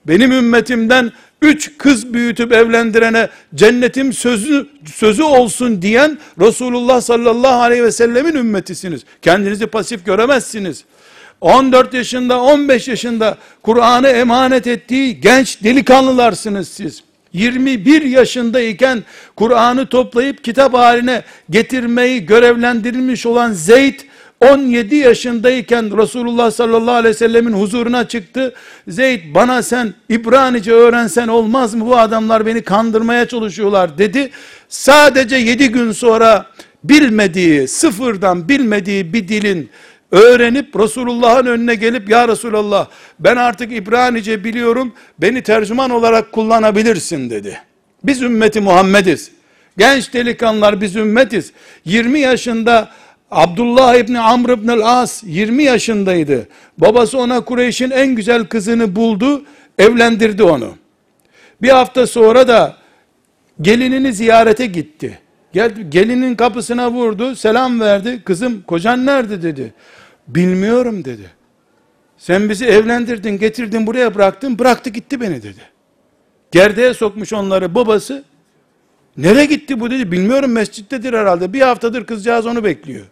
benim 0.05 0.31
ümmetimden 0.31 1.11
üç 1.41 1.77
kız 1.77 2.13
büyütüp 2.13 2.51
evlendirene 2.51 3.29
cennetim 3.55 4.13
sözü, 4.13 4.67
sözü 4.95 5.23
olsun 5.23 5.81
diyen 5.81 6.17
Resulullah 6.39 7.01
sallallahu 7.01 7.61
aleyhi 7.61 7.83
ve 7.83 7.91
sellemin 7.91 8.35
ümmetisiniz. 8.35 9.01
Kendinizi 9.21 9.67
pasif 9.67 10.05
göremezsiniz. 10.05 10.83
14 11.41 11.93
yaşında 11.93 12.41
15 12.41 12.87
yaşında 12.87 13.37
Kur'an'ı 13.61 14.07
emanet 14.07 14.67
ettiği 14.67 15.21
genç 15.21 15.63
delikanlılarsınız 15.63 16.67
siz. 16.67 17.04
21 17.35 18.01
yaşındayken 18.01 19.03
Kur'an'ı 19.35 19.87
toplayıp 19.87 20.43
kitap 20.43 20.73
haline 20.73 21.23
getirmeyi 21.49 22.25
görevlendirilmiş 22.25 23.25
olan 23.25 23.51
Zeyd 23.51 23.99
17 24.41 24.95
yaşındayken 24.95 25.97
Resulullah 25.97 26.51
sallallahu 26.51 26.95
aleyhi 26.95 27.15
ve 27.15 27.17
sellemin 27.17 27.53
huzuruna 27.53 28.07
çıktı. 28.07 28.53
Zeyd 28.87 29.35
bana 29.35 29.63
sen 29.63 29.93
İbranice 30.09 30.71
öğrensen 30.71 31.27
olmaz 31.27 31.73
mı? 31.75 31.85
Bu 31.85 31.97
adamlar 31.97 32.45
beni 32.45 32.61
kandırmaya 32.61 33.27
çalışıyorlar 33.27 33.97
dedi. 33.97 34.29
Sadece 34.69 35.35
7 35.35 35.71
gün 35.71 35.91
sonra 35.91 36.45
bilmediği, 36.83 37.67
sıfırdan 37.67 38.49
bilmediği 38.49 39.13
bir 39.13 39.27
dilin 39.27 39.69
öğrenip 40.15 40.79
Resulullah'ın 40.79 41.45
önüne 41.45 41.75
gelip 41.75 42.09
ya 42.09 42.27
Resulallah 42.27 42.87
ben 43.19 43.35
artık 43.35 43.71
İbranice 43.71 44.43
biliyorum 44.43 44.93
beni 45.19 45.43
tercüman 45.43 45.89
olarak 45.89 46.31
kullanabilirsin 46.31 47.29
dedi. 47.29 47.61
Biz 48.03 48.21
ümmeti 48.21 48.61
Muhammediz. 48.61 49.31
Genç 49.77 50.13
delikanlılar 50.13 50.81
biz 50.81 50.95
ümmetiz. 50.95 51.51
20 51.85 52.19
yaşında 52.19 52.89
Abdullah 53.31 53.95
İbni 53.95 54.19
Amr 54.19 54.49
İbni 54.49 54.83
As 54.83 55.23
20 55.25 55.63
yaşındaydı. 55.63 56.47
Babası 56.77 57.17
ona 57.17 57.41
Kureyş'in 57.41 57.91
en 57.91 58.15
güzel 58.15 58.45
kızını 58.45 58.95
buldu, 58.95 59.45
evlendirdi 59.77 60.43
onu. 60.43 60.73
Bir 61.61 61.69
hafta 61.69 62.07
sonra 62.07 62.47
da 62.47 62.75
gelinini 63.61 64.13
ziyarete 64.13 64.65
gitti. 64.65 65.19
Geldi, 65.53 65.89
gelinin 65.89 66.35
kapısına 66.35 66.91
vurdu, 66.91 67.35
selam 67.35 67.79
verdi. 67.79 68.21
Kızım 68.25 68.61
kocan 68.61 69.05
nerede 69.05 69.41
dedi. 69.41 69.73
Bilmiyorum 70.27 71.05
dedi. 71.05 71.29
Sen 72.17 72.49
bizi 72.49 72.65
evlendirdin, 72.65 73.37
getirdin 73.37 73.87
buraya 73.87 74.15
bıraktın, 74.15 74.59
bıraktı 74.59 74.89
gitti 74.89 75.21
beni 75.21 75.43
dedi. 75.43 75.61
Gerdeğe 76.51 76.93
sokmuş 76.93 77.33
onları 77.33 77.75
babası. 77.75 78.23
Nereye 79.17 79.45
gitti 79.45 79.79
bu 79.79 79.91
dedi. 79.91 80.11
Bilmiyorum 80.11 80.51
mescittedir 80.51 81.13
herhalde. 81.13 81.53
Bir 81.53 81.61
haftadır 81.61 82.05
kızcağız 82.05 82.45
onu 82.45 82.63
bekliyor. 82.63 83.05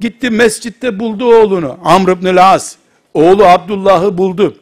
Gitti 0.00 0.30
mescitte 0.30 0.98
buldu 0.98 1.34
oğlunu. 1.34 1.78
Amr 1.84 2.08
ibn 2.08 2.36
As. 2.36 2.76
Oğlu 3.14 3.44
Abdullah'ı 3.44 4.18
buldu. 4.18 4.56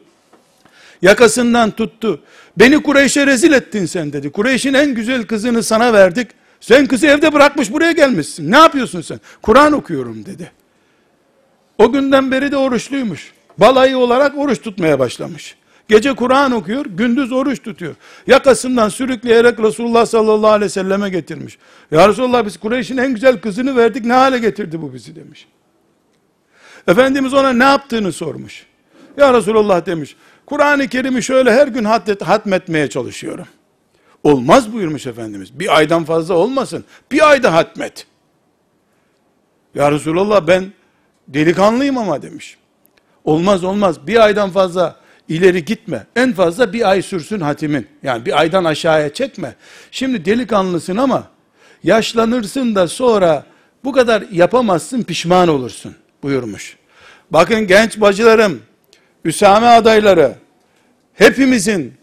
Yakasından 1.01 1.71
tuttu. 1.71 2.21
Beni 2.57 2.83
Kureyş'e 2.83 3.27
rezil 3.27 3.51
ettin 3.51 3.85
sen 3.85 4.13
dedi. 4.13 4.31
Kureyş'in 4.31 4.73
en 4.73 4.95
güzel 4.95 5.23
kızını 5.23 5.63
sana 5.63 5.93
verdik. 5.93 6.27
Sen 6.61 6.87
kızı 6.87 7.07
evde 7.07 7.33
bırakmış 7.33 7.71
buraya 7.71 7.91
gelmişsin. 7.91 8.51
Ne 8.51 8.57
yapıyorsun 8.57 9.01
sen? 9.01 9.19
Kur'an 9.41 9.73
okuyorum 9.73 10.25
dedi. 10.25 10.51
O 11.77 11.91
günden 11.91 12.31
beri 12.31 12.51
de 12.51 12.57
oruçluymuş. 12.57 13.33
Balayı 13.57 13.97
olarak 13.97 14.37
oruç 14.37 14.61
tutmaya 14.61 14.99
başlamış. 14.99 15.55
Gece 15.87 16.13
Kur'an 16.13 16.51
okuyor, 16.51 16.85
gündüz 16.85 17.31
oruç 17.31 17.63
tutuyor. 17.63 17.95
Yakasından 18.27 18.89
sürükleyerek 18.89 19.59
Resulullah 19.59 20.05
sallallahu 20.05 20.51
aleyhi 20.51 20.65
ve 20.65 20.69
selleme 20.69 21.09
getirmiş. 21.09 21.57
Ya 21.91 22.09
Resulullah 22.09 22.45
biz 22.45 22.57
Kureyş'in 22.57 22.97
en 22.97 23.13
güzel 23.13 23.41
kızını 23.41 23.75
verdik, 23.75 24.05
ne 24.05 24.13
hale 24.13 24.39
getirdi 24.39 24.81
bu 24.81 24.93
bizi 24.93 25.15
demiş. 25.15 25.47
Efendimiz 26.87 27.33
ona 27.33 27.53
ne 27.53 27.63
yaptığını 27.63 28.11
sormuş. 28.11 28.65
Ya 29.17 29.33
Resulullah 29.33 29.85
demiş, 29.85 30.15
Kur'an-ı 30.45 30.87
Kerim'i 30.87 31.23
şöyle 31.23 31.53
her 31.53 31.67
gün 31.67 31.83
hat 31.83 32.21
hatmetmeye 32.21 32.89
çalışıyorum. 32.89 33.47
Olmaz 34.23 34.73
buyurmuş 34.73 35.07
Efendimiz. 35.07 35.59
Bir 35.59 35.77
aydan 35.77 36.03
fazla 36.03 36.33
olmasın. 36.33 36.85
Bir 37.11 37.29
ayda 37.29 37.53
hatmet. 37.53 38.05
Ya 39.75 39.91
Resulallah 39.91 40.47
ben 40.47 40.73
delikanlıyım 41.27 41.97
ama 41.97 42.21
demiş. 42.21 42.57
Olmaz 43.23 43.63
olmaz. 43.63 44.07
Bir 44.07 44.23
aydan 44.23 44.49
fazla 44.49 44.95
ileri 45.29 45.65
gitme. 45.65 46.05
En 46.15 46.33
fazla 46.33 46.73
bir 46.73 46.89
ay 46.89 47.01
sürsün 47.01 47.39
hatimin. 47.39 47.87
Yani 48.03 48.25
bir 48.25 48.39
aydan 48.39 48.63
aşağıya 48.63 49.13
çekme. 49.13 49.55
Şimdi 49.91 50.25
delikanlısın 50.25 50.97
ama 50.97 51.27
yaşlanırsın 51.83 52.75
da 52.75 52.87
sonra 52.87 53.45
bu 53.83 53.91
kadar 53.91 54.23
yapamazsın 54.31 55.03
pişman 55.03 55.47
olursun 55.47 55.95
buyurmuş. 56.23 56.77
Bakın 57.31 57.67
genç 57.67 58.01
bacılarım, 58.01 58.61
Üsame 59.25 59.67
adayları, 59.67 60.35
hepimizin 61.13 61.93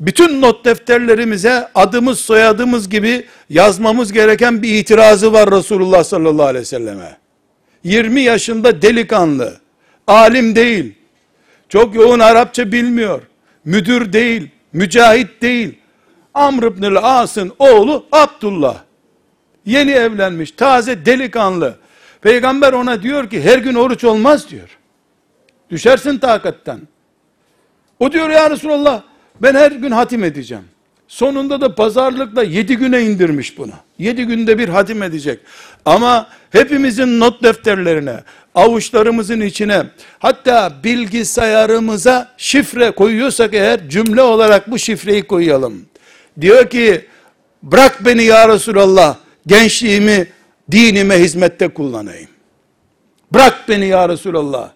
bütün 0.00 0.40
not 0.40 0.64
defterlerimize 0.64 1.68
adımız 1.74 2.20
soyadımız 2.20 2.88
gibi 2.88 3.26
yazmamız 3.50 4.12
gereken 4.12 4.62
bir 4.62 4.78
itirazı 4.78 5.32
var 5.32 5.50
Resulullah 5.50 6.04
sallallahu 6.04 6.46
aleyhi 6.46 6.62
ve 6.62 6.64
selleme. 6.64 7.16
20 7.84 8.20
yaşında 8.20 8.82
delikanlı, 8.82 9.60
alim 10.06 10.56
değil, 10.56 10.94
çok 11.68 11.94
yoğun 11.94 12.18
Arapça 12.18 12.72
bilmiyor, 12.72 13.22
müdür 13.64 14.12
değil, 14.12 14.48
mücahit 14.72 15.42
değil, 15.42 15.78
Amr 16.34 16.62
ibn 16.62 16.94
As'ın 17.02 17.52
oğlu 17.58 18.06
Abdullah. 18.12 18.76
Yeni 19.66 19.90
evlenmiş, 19.90 20.50
taze 20.50 21.06
delikanlı. 21.06 21.76
Peygamber 22.20 22.72
ona 22.72 23.02
diyor 23.02 23.30
ki 23.30 23.42
her 23.42 23.58
gün 23.58 23.74
oruç 23.74 24.04
olmaz 24.04 24.50
diyor. 24.50 24.78
Düşersin 25.70 26.18
takattan. 26.18 26.80
O 28.00 28.12
diyor 28.12 28.30
ya 28.30 28.50
Resulallah 28.50 29.02
ben 29.42 29.54
her 29.54 29.72
gün 29.72 29.90
hatim 29.90 30.24
edeceğim. 30.24 30.64
Sonunda 31.08 31.60
da 31.60 31.74
pazarlıkla 31.74 32.42
yedi 32.42 32.76
güne 32.76 33.02
indirmiş 33.02 33.58
bunu. 33.58 33.72
Yedi 33.98 34.24
günde 34.24 34.58
bir 34.58 34.68
hatim 34.68 35.02
edecek. 35.02 35.40
Ama 35.84 36.28
hepimizin 36.50 37.20
not 37.20 37.42
defterlerine, 37.42 38.20
avuçlarımızın 38.54 39.40
içine, 39.40 39.82
hatta 40.18 40.72
bilgisayarımıza 40.84 42.34
şifre 42.36 42.90
koyuyorsak 42.90 43.54
eğer 43.54 43.88
cümle 43.88 44.22
olarak 44.22 44.70
bu 44.70 44.78
şifreyi 44.78 45.22
koyalım. 45.22 45.86
Diyor 46.40 46.70
ki, 46.70 47.06
bırak 47.62 48.04
beni 48.04 48.24
ya 48.24 48.48
Resulallah, 48.48 49.16
gençliğimi 49.46 50.26
dinime 50.70 51.18
hizmette 51.18 51.68
kullanayım. 51.68 52.30
Bırak 53.32 53.68
beni 53.68 53.86
ya 53.86 54.08
Resulallah. 54.08 54.70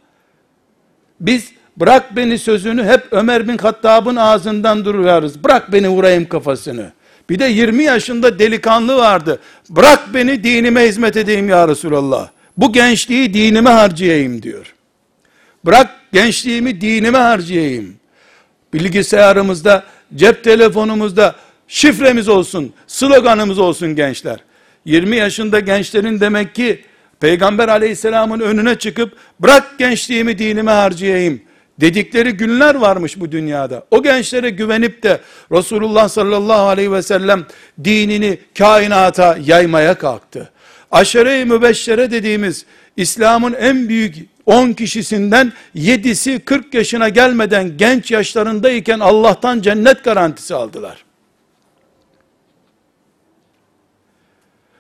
Biz 1.20 1.53
bırak 1.76 2.16
beni 2.16 2.38
sözünü 2.38 2.85
hep 2.85 3.00
Ömer 3.11 3.48
bin 3.48 3.58
Hattab'ın 3.58 4.16
ağzından 4.16 4.85
duruyoruz. 4.85 5.44
Bırak 5.44 5.72
beni 5.72 5.88
vurayım 5.88 6.28
kafasını. 6.28 6.92
Bir 7.30 7.38
de 7.38 7.44
20 7.44 7.85
yaşında 7.85 8.38
delikanlı 8.38 8.96
vardı. 8.96 9.38
Bırak 9.70 10.14
beni 10.14 10.44
dinime 10.44 10.88
hizmet 10.88 11.16
edeyim 11.16 11.48
ya 11.48 11.68
Resulallah. 11.68 12.28
Bu 12.56 12.72
gençliği 12.72 13.35
dinime 13.35 13.70
harcayayım 13.70 14.42
diyor. 14.42 14.74
Bırak 15.64 15.90
gençliğimi 16.12 16.80
dinime 16.80 17.18
harcayayım. 17.18 17.94
Bilgisayarımızda, 18.74 19.85
cep 20.14 20.44
telefonumuzda 20.44 21.35
şifremiz 21.68 22.28
olsun, 22.28 22.72
sloganımız 22.87 23.58
olsun 23.58 23.96
gençler. 23.96 24.38
20 24.85 25.16
yaşında 25.16 25.61
gençlerin 25.61 26.20
demek 26.20 26.54
ki 26.54 26.85
Peygamber 27.20 27.68
aleyhisselamın 27.68 28.40
önüne 28.40 28.78
çıkıp 28.78 29.16
bırak 29.40 29.78
gençliğimi 29.78 30.38
dinime 30.38 30.70
harcayayım 30.70 31.40
dedikleri 31.83 32.33
günler 32.33 32.75
varmış 32.75 33.21
bu 33.21 33.33
dünyada. 33.33 33.87
O 33.90 34.03
gençlere 34.03 34.51
güvenip 34.51 35.03
de 35.03 35.21
Resulullah 35.53 36.09
sallallahu 36.09 36.68
aleyhi 36.68 36.92
ve 36.92 37.03
sellem 37.03 37.47
dinini 37.85 38.38
kainata 38.59 39.38
yaymaya 39.45 39.95
kalktı. 39.95 40.51
Aşere-i 40.90 41.45
mübeşşere 41.45 42.11
dediğimiz 42.11 42.66
İslam'ın 42.97 43.53
en 43.53 43.88
büyük 43.88 44.16
10 44.47 44.73
kişisinden 44.73 45.53
7'si 45.77 46.40
40 46.40 46.75
yaşına 46.75 47.09
gelmeden 47.09 47.77
genç 47.77 48.11
yaşlarındayken 48.11 49.01
Allah'tan 49.01 49.61
cennet 49.61 50.05
garantisi 50.05 50.55
aldılar. 50.55 51.05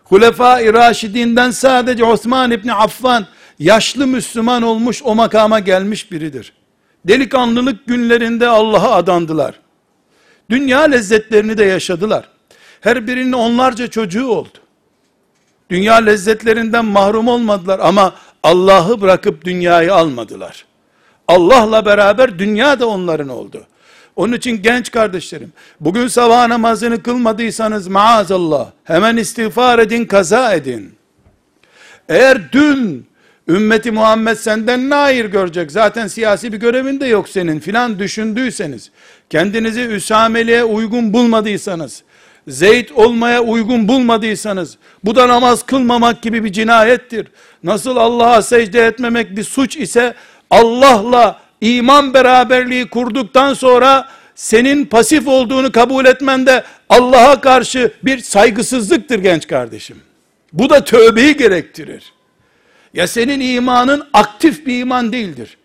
Hulefai 0.04 0.72
Raşidinden 0.72 1.50
sadece 1.50 2.04
Osman 2.04 2.50
İbni 2.50 2.72
Affan 2.72 3.26
yaşlı 3.58 4.06
Müslüman 4.06 4.62
olmuş 4.62 5.02
o 5.04 5.14
makama 5.14 5.60
gelmiş 5.60 6.12
biridir. 6.12 6.52
Delikanlılık 7.08 7.86
günlerinde 7.86 8.48
Allah'a 8.48 8.94
adandılar. 8.94 9.54
Dünya 10.50 10.80
lezzetlerini 10.80 11.58
de 11.58 11.64
yaşadılar. 11.64 12.28
Her 12.80 13.06
birinin 13.06 13.32
onlarca 13.32 13.86
çocuğu 13.86 14.26
oldu. 14.26 14.58
Dünya 15.70 15.94
lezzetlerinden 15.94 16.84
mahrum 16.84 17.28
olmadılar 17.28 17.78
ama 17.78 18.14
Allah'ı 18.42 19.00
bırakıp 19.00 19.44
dünyayı 19.44 19.94
almadılar. 19.94 20.64
Allah'la 21.28 21.86
beraber 21.86 22.38
dünya 22.38 22.80
da 22.80 22.86
onların 22.86 23.28
oldu. 23.28 23.66
Onun 24.16 24.32
için 24.32 24.62
genç 24.62 24.90
kardeşlerim, 24.90 25.52
bugün 25.80 26.08
sabah 26.08 26.46
namazını 26.46 27.02
kılmadıysanız 27.02 27.88
maazallah, 27.88 28.70
hemen 28.84 29.16
istiğfar 29.16 29.78
edin, 29.78 30.04
kaza 30.04 30.54
edin. 30.54 30.94
Eğer 32.08 32.52
dün 32.52 33.06
Ümmeti 33.48 33.90
Muhammed 33.90 34.36
senden 34.36 34.90
hayır 34.90 35.24
görecek? 35.24 35.72
Zaten 35.72 36.06
siyasi 36.06 36.52
bir 36.52 36.58
görevin 36.58 37.00
de 37.00 37.06
yok 37.06 37.28
senin 37.28 37.60
filan 37.60 37.98
düşündüyseniz, 37.98 38.90
kendinizi 39.30 39.80
Üsameli'ye 39.80 40.64
uygun 40.64 41.12
bulmadıysanız, 41.12 42.02
Zeyd 42.48 42.88
olmaya 42.94 43.42
uygun 43.42 43.88
bulmadıysanız, 43.88 44.76
bu 45.04 45.16
da 45.16 45.28
namaz 45.28 45.66
kılmamak 45.66 46.22
gibi 46.22 46.44
bir 46.44 46.52
cinayettir. 46.52 47.26
Nasıl 47.62 47.96
Allah'a 47.96 48.42
secde 48.42 48.86
etmemek 48.86 49.36
bir 49.36 49.44
suç 49.44 49.76
ise, 49.76 50.14
Allah'la 50.50 51.40
iman 51.60 52.14
beraberliği 52.14 52.88
kurduktan 52.88 53.54
sonra, 53.54 54.08
senin 54.34 54.84
pasif 54.84 55.28
olduğunu 55.28 55.72
kabul 55.72 56.04
etmen 56.04 56.46
de 56.46 56.64
Allah'a 56.88 57.40
karşı 57.40 57.92
bir 58.02 58.18
saygısızlıktır 58.18 59.18
genç 59.18 59.46
kardeşim. 59.46 59.96
Bu 60.52 60.70
da 60.70 60.84
tövbeyi 60.84 61.36
gerektirir. 61.36 62.12
Ya 62.94 63.06
senin 63.06 63.40
imanın 63.40 64.04
aktif 64.12 64.66
bir 64.66 64.78
iman 64.78 65.12
değildir. 65.12 65.56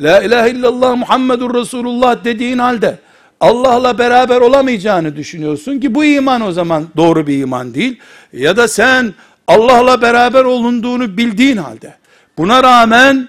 La 0.00 0.22
ilahe 0.22 0.50
illallah 0.50 0.96
Muhammedur 0.96 1.54
Resulullah 1.54 2.24
dediğin 2.24 2.58
halde 2.58 2.98
Allah'la 3.40 3.98
beraber 3.98 4.40
olamayacağını 4.40 5.16
düşünüyorsun 5.16 5.80
ki 5.80 5.94
bu 5.94 6.04
iman 6.04 6.40
o 6.40 6.52
zaman 6.52 6.86
doğru 6.96 7.26
bir 7.26 7.38
iman 7.38 7.74
değil. 7.74 7.98
Ya 8.32 8.56
da 8.56 8.68
sen 8.68 9.14
Allah'la 9.48 10.02
beraber 10.02 10.44
olunduğunu 10.44 11.16
bildiğin 11.16 11.56
halde 11.56 11.94
buna 12.38 12.62
rağmen 12.62 13.28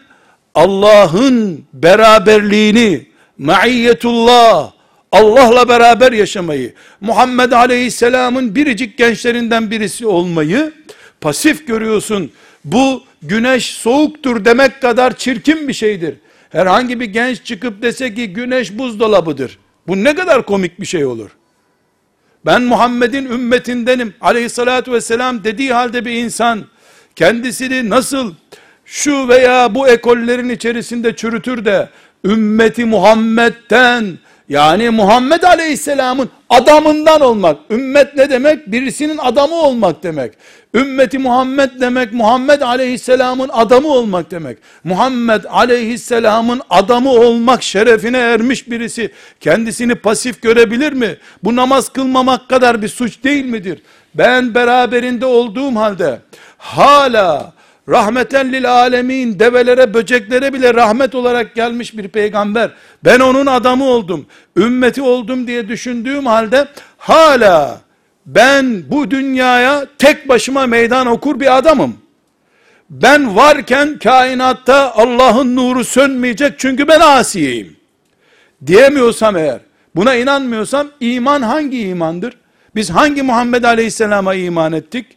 Allah'ın 0.56 1.66
beraberliğini, 1.74 3.06
maiyetullah, 3.38 4.72
Allah'la 5.12 5.70
beraber 5.70 6.12
yaşamayı, 6.12 6.74
Muhammed 7.02 7.52
Aleyhisselam'ın 7.52 8.56
biricik 8.56 8.98
gençlerinden 8.98 9.72
birisi 9.72 10.08
olmayı 10.08 10.74
pasif 11.22 11.68
görüyorsun. 11.68 12.32
Bu 12.66 13.04
güneş 13.22 13.66
soğuktur 13.66 14.46
demek 14.46 14.82
kadar 14.82 15.18
çirkin 15.18 15.68
bir 15.68 15.74
şeydir. 15.74 16.16
Herhangi 16.50 17.00
bir 17.00 17.06
genç 17.06 17.44
çıkıp 17.44 17.82
dese 17.82 18.14
ki 18.14 18.34
güneş 18.34 18.78
buzdolabıdır. 18.78 19.60
Bu 19.88 20.04
ne 20.04 20.16
kadar 20.16 20.46
komik 20.46 20.82
bir 20.82 20.86
şey 20.86 21.06
olur. 21.06 21.30
Ben 22.46 22.62
Muhammed'in 22.62 23.26
ümmetindenim 23.26 24.14
aleyhissalatü 24.22 24.92
vesselam 24.92 25.44
dediği 25.44 25.74
halde 25.74 26.06
bir 26.06 26.12
insan 26.12 26.66
kendisini 27.16 27.90
nasıl 27.90 28.34
şu 28.86 29.28
veya 29.28 29.76
bu 29.76 29.88
ekollerin 29.88 30.50
içerisinde 30.50 31.16
çürütür 31.16 31.66
de 31.66 31.90
ümmeti 32.26 32.86
Muhammed'den 32.86 34.18
yani 34.50 34.90
Muhammed 34.90 35.44
Aleyhisselam'ın 35.44 36.30
adamından 36.50 37.22
olmak. 37.22 37.58
Ümmet 37.70 38.16
ne 38.16 38.30
demek? 38.30 38.72
Birisinin 38.72 39.18
adamı 39.18 39.56
olmak 39.56 40.04
demek. 40.04 40.34
Ümmeti 40.74 41.18
Muhammed 41.18 41.70
demek 41.82 42.14
Muhammed 42.14 42.62
Aleyhisselam'ın 42.62 43.50
adamı 43.54 43.88
olmak 43.88 44.32
demek. 44.32 44.58
Muhammed 44.84 45.44
Aleyhisselam'ın 45.50 46.62
adamı 46.70 47.10
olmak 47.10 47.64
şerefine 47.64 48.18
ermiş 48.18 48.70
birisi 48.70 49.12
kendisini 49.40 49.96
pasif 49.96 50.42
görebilir 50.42 50.94
mi? 50.94 51.18
Bu 51.44 51.56
namaz 51.56 51.90
kılmamak 51.90 52.50
kadar 52.50 52.82
bir 52.82 52.88
suç 52.88 53.24
değil 53.24 53.46
midir? 53.46 53.82
Ben 54.16 54.56
beraberinde 54.56 55.26
olduğum 55.26 55.76
halde 55.76 56.20
hala 56.58 57.54
rahmeten 57.90 58.52
lil 58.52 58.72
alemin 58.72 59.40
develere 59.40 59.94
böceklere 59.94 60.54
bile 60.54 60.74
rahmet 60.74 61.16
olarak 61.16 61.56
gelmiş 61.56 61.98
bir 61.98 62.08
peygamber. 62.08 62.72
Ben 63.04 63.20
onun 63.20 63.46
adamı 63.46 63.86
oldum 63.86 64.26
ümmeti 64.58 65.02
oldum 65.02 65.48
diye 65.48 65.68
düşündüğüm 65.68 66.26
halde 66.26 66.68
hala 66.98 67.82
ben 68.26 68.84
bu 68.90 69.12
dünyaya 69.12 69.86
tek 69.98 70.30
başıma 70.30 70.68
meydan 70.68 71.08
okur 71.08 71.40
bir 71.40 71.58
adamım. 71.58 71.98
Ben 72.90 73.36
varken 73.36 74.00
kainatta 74.00 74.94
Allah'ın 74.96 75.56
nuru 75.56 75.84
sönmeyecek 75.84 76.60
çünkü 76.60 76.88
ben 76.88 77.00
asiyeyim. 77.00 77.76
Diyemiyorsam 78.66 79.38
eğer 79.38 79.60
buna 79.96 80.16
inanmıyorsam 80.16 80.88
iman 81.00 81.42
hangi 81.42 81.82
imandır? 81.82 82.38
Biz 82.76 82.90
hangi 82.90 83.24
Muhammed 83.24 83.64
Aleyhisselam'a 83.64 84.34
iman 84.34 84.74
ettik 84.74 85.17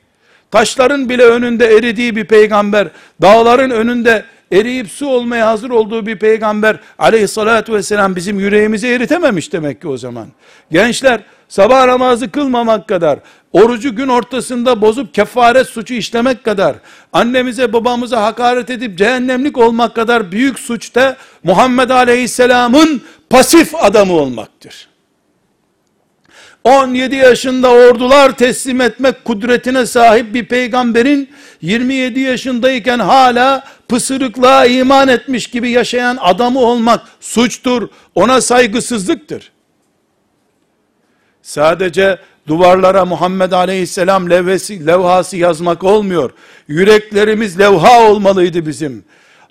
Taşların 0.50 1.08
bile 1.08 1.24
önünde 1.24 1.66
eridiği 1.66 2.16
bir 2.16 2.24
peygamber, 2.24 2.88
dağların 3.22 3.70
önünde 3.70 4.24
eriyip 4.52 4.90
su 4.90 5.08
olmaya 5.08 5.46
hazır 5.46 5.70
olduğu 5.70 6.06
bir 6.06 6.18
peygamber 6.18 6.76
aleyhissalatü 6.98 7.72
vesselam 7.72 8.16
bizim 8.16 8.40
yüreğimizi 8.40 8.88
eritememiş 8.88 9.52
demek 9.52 9.80
ki 9.80 9.88
o 9.88 9.96
zaman. 9.96 10.26
Gençler 10.70 11.20
sabah 11.48 11.86
namazı 11.86 12.30
kılmamak 12.30 12.88
kadar, 12.88 13.18
orucu 13.52 13.96
gün 13.96 14.08
ortasında 14.08 14.80
bozup 14.80 15.14
kefaret 15.14 15.66
suçu 15.66 15.94
işlemek 15.94 16.44
kadar, 16.44 16.76
annemize 17.12 17.72
babamıza 17.72 18.22
hakaret 18.22 18.70
edip 18.70 18.98
cehennemlik 18.98 19.58
olmak 19.58 19.94
kadar 19.94 20.32
büyük 20.32 20.58
suçta 20.58 21.16
Muhammed 21.44 21.90
aleyhisselamın 21.90 23.02
pasif 23.30 23.74
adamı 23.74 24.12
olmaktır. 24.12 24.89
17 26.64 27.16
yaşında 27.16 27.70
ordular 27.70 28.36
teslim 28.36 28.80
etmek 28.80 29.24
kudretine 29.24 29.86
sahip 29.86 30.34
bir 30.34 30.46
peygamberin 30.46 31.30
27 31.62 32.20
yaşındayken 32.20 32.98
hala 32.98 33.64
pısırıklığa 33.88 34.66
iman 34.66 35.08
etmiş 35.08 35.46
gibi 35.46 35.70
yaşayan 35.70 36.18
adamı 36.20 36.60
olmak 36.60 37.00
suçtur. 37.20 37.88
Ona 38.14 38.40
saygısızlıktır. 38.40 39.52
Sadece 41.42 42.18
duvarlara 42.46 43.04
Muhammed 43.04 43.52
Aleyhisselam 43.52 44.30
levhası, 44.30 44.72
levhası 44.86 45.36
yazmak 45.36 45.84
olmuyor. 45.84 46.30
Yüreklerimiz 46.68 47.58
levha 47.58 48.02
olmalıydı 48.02 48.66
bizim. 48.66 49.04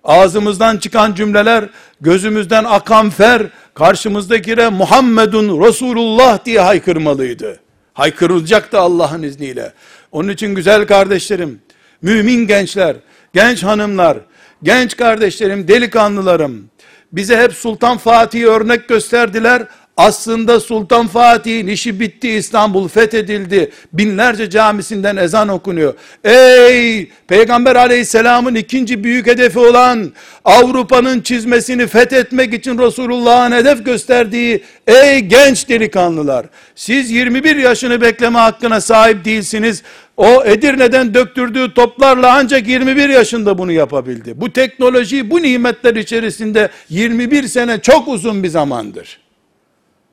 Ağzımızdan 0.04 0.78
çıkan 0.78 1.14
cümleler, 1.14 1.66
gözümüzden 2.02 2.64
akan 2.64 3.10
fer, 3.10 3.42
karşımızdakine 3.74 4.70
Muhammedun 4.70 5.66
Resulullah 5.68 6.46
diye 6.46 6.60
haykırmalıydı. 6.60 7.60
Haykırılacaktı 7.94 8.80
Allah'ın 8.80 9.24
izniyle. 9.24 9.74
Onun 10.12 10.30
için 10.30 10.56
güzel 10.56 10.88
kardeşlerim, 10.88 11.62
mümin 12.02 12.48
gençler, 12.48 12.96
genç 13.34 13.64
hanımlar, 13.64 14.18
genç 14.64 14.98
kardeşlerim, 14.98 15.68
delikanlılarım, 15.68 16.70
bize 17.12 17.38
hep 17.38 17.54
Sultan 17.54 17.98
Fatih'i 17.98 18.48
örnek 18.48 18.90
gösterdiler. 18.90 19.64
Aslında 20.00 20.60
Sultan 20.60 21.08
Fatih'in 21.08 21.68
işi 21.68 22.00
bitti, 22.00 22.30
İstanbul 22.30 22.88
fethedildi. 22.88 23.72
Binlerce 23.94 24.50
camisinden 24.50 25.16
ezan 25.18 25.48
okunuyor. 25.48 25.94
Ey 26.24 27.10
Peygamber 27.28 27.76
aleyhisselamın 27.76 28.56
ikinci 28.56 29.04
büyük 29.04 29.28
hedefi 29.28 29.60
olan 29.60 30.12
Avrupa'nın 30.46 31.22
çizmesini 31.22 31.88
fethetmek 31.88 32.54
için 32.54 32.78
Resulullah'ın 32.78 33.52
hedef 33.52 33.86
gösterdiği 33.86 34.64
ey 34.88 35.20
genç 35.20 35.70
delikanlılar. 35.70 36.46
Siz 36.76 37.12
21 37.12 37.56
yaşını 37.56 38.02
bekleme 38.02 38.40
hakkına 38.40 38.82
sahip 38.82 39.26
değilsiniz. 39.26 39.84
O 40.18 40.44
Edirne'den 40.46 41.14
döktürdüğü 41.14 41.74
toplarla 41.74 42.36
ancak 42.36 42.68
21 42.68 43.10
yaşında 43.10 43.58
bunu 43.58 43.72
yapabildi. 43.72 44.42
Bu 44.42 44.54
teknoloji 44.54 45.32
bu 45.32 45.42
nimetler 45.42 45.96
içerisinde 45.96 46.70
21 46.90 47.48
sene 47.48 47.82
çok 47.82 48.08
uzun 48.08 48.44
bir 48.44 48.50
zamandır. 48.50 49.29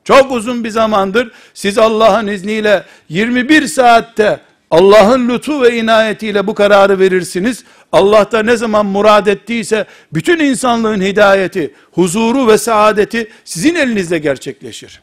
Çok 0.07 0.31
uzun 0.31 0.63
bir 0.63 0.69
zamandır 0.69 1.31
siz 1.53 1.77
Allah'ın 1.77 2.27
izniyle 2.27 2.83
21 3.09 3.67
saatte 3.67 4.39
Allah'ın 4.71 5.29
lütfu 5.29 5.61
ve 5.61 5.77
inayetiyle 5.77 6.47
bu 6.47 6.53
kararı 6.55 6.99
verirsiniz. 6.99 7.63
Allah 7.91 8.31
da 8.31 8.43
ne 8.43 8.57
zaman 8.57 8.85
murad 8.85 9.27
ettiyse 9.27 9.85
bütün 10.13 10.39
insanlığın 10.39 11.01
hidayeti, 11.01 11.73
huzuru 11.91 12.47
ve 12.47 12.57
saadeti 12.57 13.31
sizin 13.43 13.75
elinizde 13.75 14.17
gerçekleşir. 14.17 15.01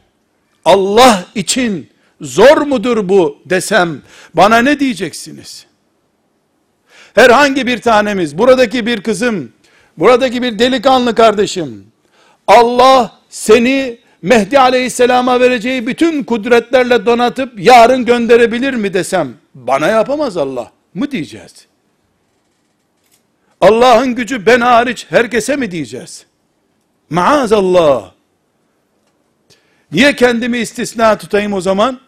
Allah 0.65 1.25
için 1.35 1.89
zor 2.21 2.57
mudur 2.57 3.09
bu 3.09 3.37
desem 3.45 4.01
bana 4.33 4.57
ne 4.57 4.79
diyeceksiniz? 4.79 5.65
Herhangi 7.15 7.67
bir 7.67 7.81
tanemiz, 7.81 8.37
buradaki 8.37 8.85
bir 8.85 9.01
kızım, 9.01 9.51
buradaki 9.97 10.41
bir 10.41 10.59
delikanlı 10.59 11.15
kardeşim, 11.15 11.85
Allah 12.47 13.19
seni 13.29 14.04
Mehdi 14.25 14.59
aleyhisselama 14.59 15.39
vereceği 15.39 15.87
bütün 15.87 16.23
kudretlerle 16.23 17.05
donatıp 17.05 17.59
yarın 17.59 18.05
gönderebilir 18.05 18.73
mi 18.73 18.93
desem, 18.93 19.33
bana 19.53 19.87
yapamaz 19.87 20.37
Allah 20.37 20.71
mı 20.93 21.11
diyeceğiz? 21.11 21.67
Allah'ın 23.61 24.15
gücü 24.15 24.45
ben 24.45 24.61
hariç 24.61 25.05
herkese 25.09 25.55
mi 25.55 25.71
diyeceğiz? 25.71 26.25
Maazallah. 27.09 28.11
Niye 29.91 30.15
kendimi 30.15 30.57
istisna 30.57 31.17
tutayım 31.17 31.53
o 31.53 31.61
zaman? 31.61 31.99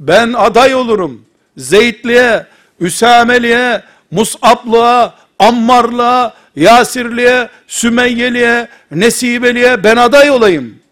Ben 0.00 0.32
aday 0.32 0.74
olurum. 0.74 1.26
Zeydliğe, 1.56 2.46
Üsameli'ye, 2.80 3.82
Mus'ablığa, 4.10 5.14
Ammarlığa, 5.38 6.34
Yasirli'ye, 6.56 7.48
Sümeyyeli'ye, 7.66 8.68
Nesibeli'ye 8.90 9.84
ben 9.84 9.96
aday 9.96 10.30
olayım. 10.30 10.83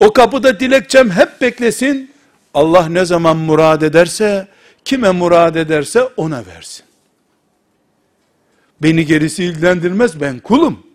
O 0.00 0.12
kapıda 0.12 0.60
dilekçem 0.60 1.10
hep 1.10 1.40
beklesin. 1.40 2.10
Allah 2.54 2.88
ne 2.88 3.04
zaman 3.04 3.36
murad 3.36 3.82
ederse, 3.82 4.48
kime 4.84 5.10
murad 5.10 5.54
ederse 5.54 6.02
ona 6.02 6.46
versin. 6.46 6.84
Beni 8.82 9.06
gerisi 9.06 9.44
ilgilendirmez 9.44 10.20
ben 10.20 10.38
kulum. 10.38 10.86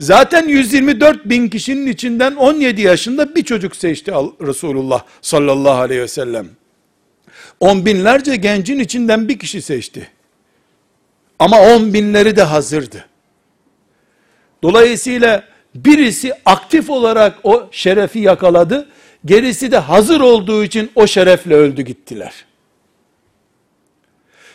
Zaten 0.00 0.48
124 0.48 1.24
bin 1.24 1.48
kişinin 1.48 1.86
içinden 1.86 2.34
17 2.34 2.80
yaşında 2.80 3.34
bir 3.34 3.44
çocuk 3.44 3.76
seçti 3.76 4.12
Resulullah 4.40 5.04
sallallahu 5.22 5.80
aleyhi 5.80 6.02
ve 6.02 6.08
sellem. 6.08 6.48
On 7.60 7.86
binlerce 7.86 8.36
gencin 8.36 8.78
içinden 8.78 9.28
bir 9.28 9.38
kişi 9.38 9.62
seçti. 9.62 10.10
Ama 11.38 11.60
on 11.60 11.94
binleri 11.94 12.36
de 12.36 12.42
hazırdı. 12.42 13.04
Dolayısıyla 14.62 15.44
birisi 15.84 16.32
aktif 16.44 16.90
olarak 16.90 17.38
o 17.42 17.68
şerefi 17.70 18.18
yakaladı. 18.18 18.88
Gerisi 19.24 19.72
de 19.72 19.78
hazır 19.78 20.20
olduğu 20.20 20.64
için 20.64 20.90
o 20.94 21.06
şerefle 21.06 21.54
öldü 21.54 21.82
gittiler. 21.82 22.44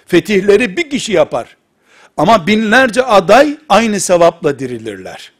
Fetihleri 0.05 0.77
bir 0.77 0.89
kişi 0.89 1.13
yapar. 1.13 1.57
Ama 2.17 2.47
binlerce 2.47 3.03
aday 3.03 3.57
aynı 3.69 3.99
sevapla 3.99 4.59
dirilirler. 4.59 5.31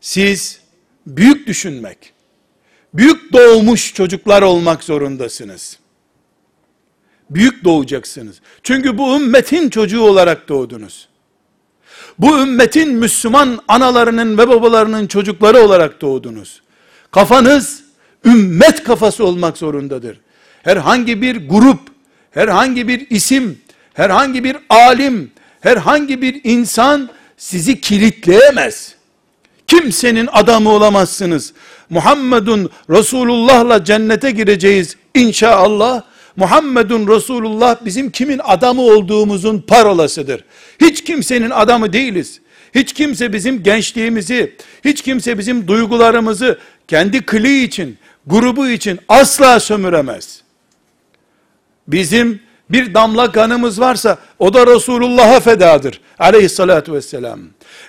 Siz 0.00 0.60
büyük 1.06 1.46
düşünmek, 1.46 2.12
büyük 2.94 3.32
doğmuş 3.32 3.94
çocuklar 3.94 4.42
olmak 4.42 4.84
zorundasınız. 4.84 5.78
Büyük 7.30 7.64
doğacaksınız. 7.64 8.40
Çünkü 8.62 8.98
bu 8.98 9.16
ümmetin 9.16 9.70
çocuğu 9.70 10.00
olarak 10.02 10.48
doğdunuz. 10.48 11.09
Bu 12.20 12.38
ümmetin 12.38 12.94
Müslüman 12.94 13.58
analarının 13.68 14.38
ve 14.38 14.48
babalarının 14.48 15.06
çocukları 15.06 15.58
olarak 15.58 16.00
doğdunuz. 16.00 16.60
Kafanız 17.10 17.82
ümmet 18.24 18.84
kafası 18.84 19.24
olmak 19.24 19.58
zorundadır. 19.58 20.20
Herhangi 20.62 21.22
bir 21.22 21.48
grup, 21.48 21.80
herhangi 22.30 22.88
bir 22.88 23.10
isim, 23.10 23.58
herhangi 23.94 24.44
bir 24.44 24.56
alim, 24.68 25.30
herhangi 25.60 26.22
bir 26.22 26.40
insan 26.44 27.10
sizi 27.36 27.80
kilitleyemez. 27.80 28.94
Kimsenin 29.66 30.28
adamı 30.32 30.70
olamazsınız. 30.70 31.52
Muhammedun 31.90 32.70
Resulullah'la 32.90 33.84
cennete 33.84 34.30
gireceğiz 34.30 34.96
inşallah. 35.14 36.02
Muhammedun 36.40 37.08
Resulullah 37.08 37.84
bizim 37.84 38.10
kimin 38.10 38.40
adamı 38.44 38.82
olduğumuzun 38.82 39.58
parolasıdır. 39.58 40.44
Hiç 40.80 41.04
kimsenin 41.04 41.50
adamı 41.50 41.92
değiliz. 41.92 42.40
Hiç 42.74 42.92
kimse 42.92 43.32
bizim 43.32 43.62
gençliğimizi, 43.62 44.56
hiç 44.84 45.02
kimse 45.02 45.38
bizim 45.38 45.68
duygularımızı 45.68 46.58
kendi 46.88 47.26
kli 47.26 47.62
için, 47.62 47.98
grubu 48.26 48.68
için 48.68 49.00
asla 49.08 49.60
sömüremez. 49.60 50.42
Bizim 51.88 52.40
bir 52.70 52.94
damla 52.94 53.32
kanımız 53.32 53.80
varsa 53.80 54.18
o 54.38 54.54
da 54.54 54.66
Resulullah'a 54.66 55.40
fedadır. 55.40 56.00
Aleyhissalatu 56.18 56.92
vesselam. 56.92 57.40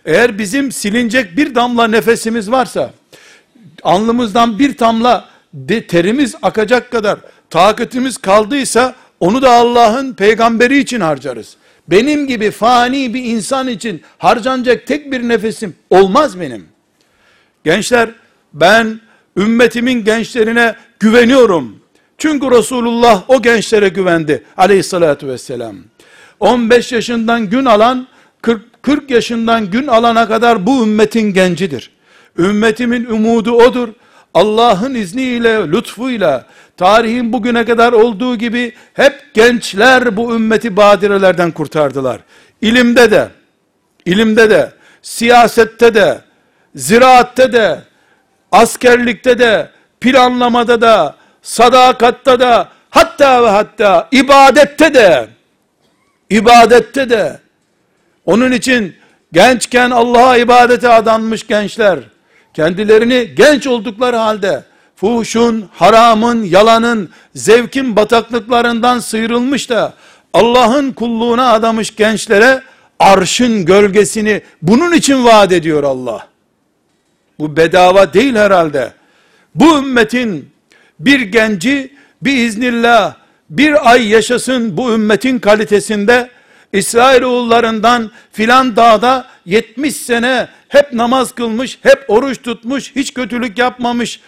Eğer 0.06 0.38
bizim 0.38 0.72
silinecek 0.72 1.38
bir 1.38 1.56
damla 1.56 1.88
nefesimiz 1.88 2.52
varsa, 2.52 2.94
alnımızdan 3.84 4.60
bir 4.60 4.80
damla 4.80 5.30
terimiz 5.88 6.36
akacak 6.42 6.92
kadar 6.92 7.20
takatimiz 7.52 8.18
kaldıysa, 8.18 8.96
onu 9.20 9.42
da 9.42 9.52
Allah'ın 9.52 10.14
peygamberi 10.14 10.78
için 10.78 11.00
harcarız. 11.00 11.56
Benim 11.88 12.28
gibi 12.28 12.52
fani 12.52 13.14
bir 13.14 13.24
insan 13.24 13.68
için 13.68 14.02
harcanacak 14.18 14.88
tek 14.88 15.12
bir 15.12 15.30
nefesim 15.30 15.76
olmaz 15.90 16.40
benim. 16.40 16.66
Gençler, 17.64 18.10
ben 18.54 19.00
ümmetimin 19.38 20.04
gençlerine 20.04 20.76
güveniyorum. 21.00 21.80
Çünkü 22.18 22.52
Resulullah 22.52 23.24
o 23.28 23.42
gençlere 23.42 23.90
güvendi 23.90 24.44
aleyhissalatü 24.58 25.28
vesselam. 25.28 25.76
15 26.40 26.92
yaşından 26.92 27.50
gün 27.50 27.66
alan 27.66 28.08
40, 28.42 28.84
40 28.84 29.12
yaşından 29.12 29.72
gün 29.72 29.88
alana 29.88 30.28
kadar 30.28 30.66
bu 30.66 30.84
ümmetin 30.84 31.34
gencidir. 31.34 31.92
Ümmetimin 32.38 33.06
umudu 33.06 33.52
odur. 33.52 33.90
Allah'ın 34.34 34.96
izniyle, 34.96 35.72
lütfuyla, 35.72 36.46
tarihin 36.82 37.34
bugüne 37.34 37.66
kadar 37.66 37.94
olduğu 37.94 38.36
gibi 38.36 38.74
hep 38.94 39.34
gençler 39.34 40.18
bu 40.18 40.36
ümmeti 40.36 40.78
badirelerden 40.78 41.52
kurtardılar. 41.52 42.22
İlimde 42.62 43.12
de, 43.12 43.28
ilimde 44.06 44.50
de, 44.50 44.72
siyasette 45.02 45.94
de, 45.94 46.22
ziraatte 46.76 47.54
de, 47.54 47.80
askerlikte 48.52 49.40
de, 49.40 49.70
planlamada 50.00 50.82
da, 50.82 51.16
sadakatta 51.42 52.40
da, 52.40 52.70
hatta 52.90 53.44
ve 53.44 53.50
hatta 53.50 54.08
ibadette 54.12 54.94
de, 54.94 55.28
ibadette 56.30 57.10
de, 57.10 57.40
onun 58.26 58.52
için 58.52 58.96
gençken 59.34 59.92
Allah'a 59.92 60.38
ibadete 60.38 60.90
adanmış 60.90 61.48
gençler, 61.48 62.00
kendilerini 62.54 63.36
genç 63.36 63.68
oldukları 63.68 64.18
halde, 64.18 64.64
fuhuşun, 65.02 65.70
haramın, 65.74 66.44
yalanın, 66.44 67.10
zevkin 67.36 67.96
bataklıklarından 67.96 69.00
sıyrılmış 69.00 69.70
da, 69.70 69.94
Allah'ın 70.34 70.92
kulluğuna 70.92 71.52
adamış 71.52 71.96
gençlere, 71.96 72.62
arşın 73.00 73.66
gölgesini 73.66 74.42
bunun 74.62 74.92
için 74.94 75.26
vaat 75.26 75.52
ediyor 75.52 75.84
Allah. 75.84 76.28
Bu 77.40 77.58
bedava 77.58 78.14
değil 78.14 78.36
herhalde. 78.36 78.94
Bu 79.56 79.78
ümmetin 79.78 80.50
bir 81.00 81.20
genci 81.20 81.94
biiznillah 82.22 83.14
bir 83.50 83.92
ay 83.92 84.08
yaşasın 84.08 84.78
bu 84.78 84.94
ümmetin 84.94 85.40
kalitesinde 85.40 86.30
İsrailoğullarından 86.74 88.12
filan 88.32 88.76
dağda 88.76 89.26
70 89.46 89.96
sene 89.96 90.48
hep 90.68 90.94
namaz 90.94 91.32
kılmış, 91.32 91.80
hep 91.82 92.06
oruç 92.08 92.42
tutmuş, 92.42 92.96
hiç 92.96 93.14
kötülük 93.14 93.58
yapmamış 93.58 94.20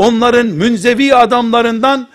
onların 0.00 0.46
münzevi 0.46 1.14
adamlarından 1.14 2.08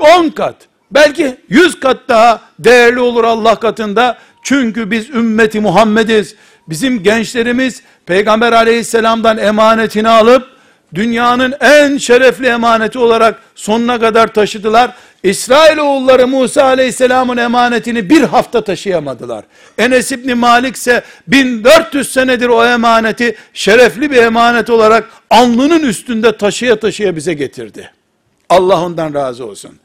10 0.00 0.28
kat, 0.28 0.56
belki 0.90 1.36
100 1.48 1.80
kat 1.80 1.96
daha 2.08 2.40
değerli 2.58 3.00
olur 3.00 3.24
Allah 3.24 3.54
katında. 3.54 4.18
Çünkü 4.42 4.90
biz 4.90 5.10
ümmeti 5.10 5.60
Muhammediz. 5.60 6.34
Bizim 6.68 7.02
gençlerimiz 7.02 7.82
Peygamber 8.06 8.52
aleyhisselamdan 8.52 9.38
emanetini 9.38 10.08
alıp 10.08 10.46
dünyanın 10.94 11.54
en 11.60 11.96
şerefli 11.96 12.46
emaneti 12.46 12.98
olarak 12.98 13.42
sonuna 13.54 14.00
kadar 14.00 14.26
taşıdılar. 14.26 14.92
İsrailoğulları 15.22 16.26
Musa 16.28 16.64
aleyhisselamın 16.64 17.36
emanetini 17.36 18.10
bir 18.10 18.22
hafta 18.22 18.64
taşıyamadılar. 18.64 19.44
Enes 19.78 20.12
İbni 20.12 20.34
Malik 20.34 20.76
ise 20.76 21.02
1400 21.28 22.12
senedir 22.12 22.48
o 22.48 22.64
emaneti 22.64 23.36
şerefli 23.52 24.10
bir 24.10 24.16
emanet 24.16 24.70
olarak 24.70 25.10
alnının 25.30 25.82
üstünde 25.82 26.36
taşıya 26.36 26.80
taşıya 26.80 27.16
bize 27.16 27.34
getirdi. 27.34 27.90
Allah 28.48 28.84
ondan 28.84 29.14
razı 29.14 29.46
olsun. 29.46 29.78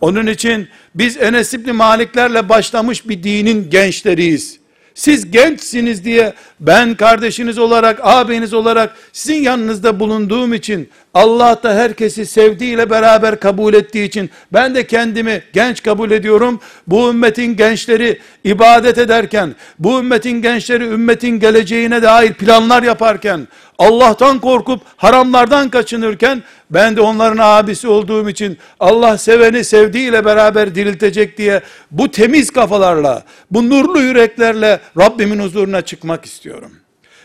Onun 0.00 0.26
için 0.26 0.68
biz 0.94 1.16
Enes 1.16 1.54
İbni 1.54 1.72
Maliklerle 1.72 2.48
başlamış 2.48 3.08
bir 3.08 3.22
dinin 3.22 3.70
gençleriyiz. 3.70 4.58
Siz 4.98 5.30
gençsiniz 5.30 6.04
diye 6.04 6.32
ben 6.60 6.94
kardeşiniz 6.94 7.58
olarak, 7.58 8.00
abiniz 8.02 8.54
olarak 8.54 8.96
sizin 9.12 9.42
yanınızda 9.42 10.00
bulunduğum 10.00 10.54
için 10.54 10.88
Allah 11.14 11.60
da 11.62 11.74
herkesi 11.74 12.26
sevdiğiyle 12.26 12.90
beraber 12.90 13.40
kabul 13.40 13.74
ettiği 13.74 14.04
için 14.04 14.30
ben 14.52 14.74
de 14.74 14.86
kendimi 14.86 15.42
genç 15.52 15.82
kabul 15.82 16.10
ediyorum. 16.10 16.60
Bu 16.86 17.10
ümmetin 17.10 17.56
gençleri 17.56 18.18
ibadet 18.44 18.98
ederken, 18.98 19.54
bu 19.78 19.98
ümmetin 19.98 20.42
gençleri 20.42 20.84
ümmetin 20.84 21.40
geleceğine 21.40 22.02
dair 22.02 22.32
planlar 22.32 22.82
yaparken, 22.82 23.48
Allah'tan 23.78 24.40
korkup 24.40 24.80
haramlardan 24.96 25.68
kaçınırken 25.68 26.42
ben 26.70 26.96
de 26.96 27.00
onların 27.00 27.38
abisi 27.40 27.88
olduğum 27.88 28.28
için 28.28 28.58
Allah 28.80 29.18
seveni 29.18 29.64
sevdiğiyle 29.64 30.24
beraber 30.24 30.74
diriltecek 30.74 31.38
diye 31.38 31.62
bu 31.90 32.10
temiz 32.10 32.50
kafalarla, 32.50 33.24
bu 33.50 33.70
nurlu 33.70 34.00
yüreklerle 34.00 34.80
Rabbimin 34.98 35.38
huzuruna 35.38 35.82
çıkmak 35.82 36.24
istiyorum. 36.24 36.72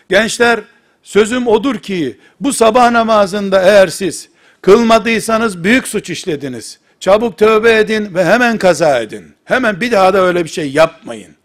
Gençler 0.10 0.60
sözüm 1.04 1.48
odur 1.48 1.76
ki 1.76 2.18
bu 2.40 2.54
sabah 2.54 2.92
namazında 2.92 3.62
eğer 3.62 3.88
siz 3.88 4.30
kılmadıysanız 4.62 5.64
büyük 5.64 5.88
suç 5.88 6.10
işlediniz. 6.10 6.80
Çabuk 7.00 7.38
tövbe 7.38 7.78
edin 7.78 8.16
ve 8.16 8.26
hemen 8.26 8.58
kaza 8.58 9.00
edin. 9.00 9.36
Hemen 9.46 9.82
bir 9.82 9.92
daha 9.92 10.14
da 10.14 10.22
öyle 10.22 10.44
bir 10.44 10.50
şey 10.50 10.72
yapmayın. 10.72 11.36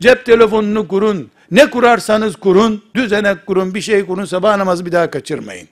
Cep 0.00 0.26
telefonunu 0.26 0.88
kurun. 0.88 1.30
Ne 1.50 1.70
kurarsanız 1.70 2.36
kurun, 2.36 2.82
düzenek 2.94 3.46
kurun, 3.46 3.74
bir 3.74 3.80
şey 3.80 4.06
kurun, 4.06 4.24
sabah 4.24 4.56
namazı 4.56 4.86
bir 4.86 4.92
daha 4.92 5.10
kaçırmayın. 5.10 5.68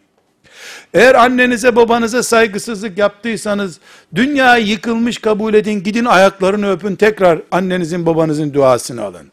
Eğer 0.95 1.15
annenize 1.15 1.77
babanıza 1.77 2.23
saygısızlık 2.23 2.99
yaptıysanız, 2.99 3.81
dünya 4.15 4.57
yıkılmış 4.57 5.19
kabul 5.19 5.55
edin, 5.55 5.83
gidin 5.83 6.05
ayaklarını 6.05 6.71
öpün, 6.71 6.97
tekrar 6.97 7.43
annenizin 7.51 8.07
babanızın 8.07 8.55
duasını 8.55 9.03
alın. 9.03 9.33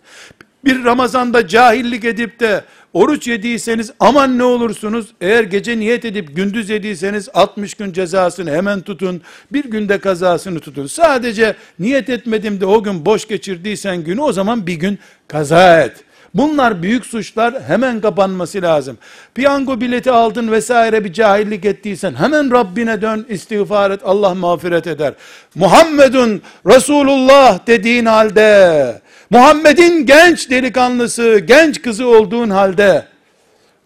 Bir 0.66 0.84
Ramazan'da 0.84 1.48
cahillik 1.48 2.06
edip 2.06 2.40
de 2.40 2.64
oruç 2.94 3.28
yediyseniz 3.28 3.92
aman 4.00 4.38
ne 4.38 4.44
olursunuz. 4.44 5.08
Eğer 5.22 5.44
gece 5.44 5.80
niyet 5.80 6.06
edip 6.06 6.36
gündüz 6.36 6.70
yediyseniz 6.70 7.30
60 7.34 7.74
gün 7.74 7.94
cezasını 7.94 8.52
hemen 8.52 8.82
tutun. 8.82 9.22
Bir 9.54 9.64
günde 9.64 9.98
kazasını 9.98 10.60
tutun. 10.60 10.88
Sadece 10.88 11.56
niyet 11.80 12.10
etmedim 12.10 12.62
de 12.62 12.66
o 12.66 12.84
gün 12.84 13.06
boş 13.06 13.28
geçirdiysen 13.28 14.04
günü 14.04 14.22
o 14.22 14.34
zaman 14.34 14.68
bir 14.68 14.76
gün 14.76 15.00
kaza 15.28 15.82
et. 15.82 16.04
Bunlar 16.34 16.84
büyük 16.84 17.06
suçlar 17.06 17.64
hemen 17.64 18.02
kapanması 18.02 18.62
lazım. 18.62 18.98
Piyango 19.36 19.82
bileti 19.82 20.12
aldın 20.12 20.52
vesaire 20.52 21.06
bir 21.06 21.14
cahillik 21.14 21.66
ettiysen 21.66 22.14
hemen 22.14 22.52
Rabbine 22.52 23.02
dön 23.02 23.26
istiğfar 23.30 23.92
et 23.92 24.00
Allah 24.04 24.36
mağfiret 24.36 24.88
eder. 24.88 25.14
Muhammedun 25.56 26.42
Resulullah 26.66 27.68
dediğin 27.68 28.06
halde 28.06 29.02
Muhammed'in 29.30 30.06
genç 30.06 30.50
delikanlısı, 30.50 31.40
genç 31.40 31.82
kızı 31.82 32.08
olduğun 32.08 32.50
halde 32.50 33.06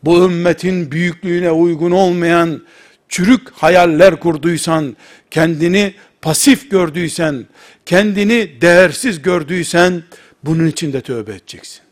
bu 0.03 0.25
ümmetin 0.25 0.91
büyüklüğüne 0.91 1.51
uygun 1.51 1.91
olmayan 1.91 2.61
çürük 3.09 3.49
hayaller 3.51 4.19
kurduysan, 4.19 4.97
kendini 5.31 5.93
pasif 6.21 6.71
gördüysen, 6.71 7.45
kendini 7.85 8.61
değersiz 8.61 9.21
gördüysen 9.21 10.03
bunun 10.43 10.67
için 10.67 10.93
de 10.93 11.01
tövbe 11.01 11.31
edeceksin. 11.31 11.84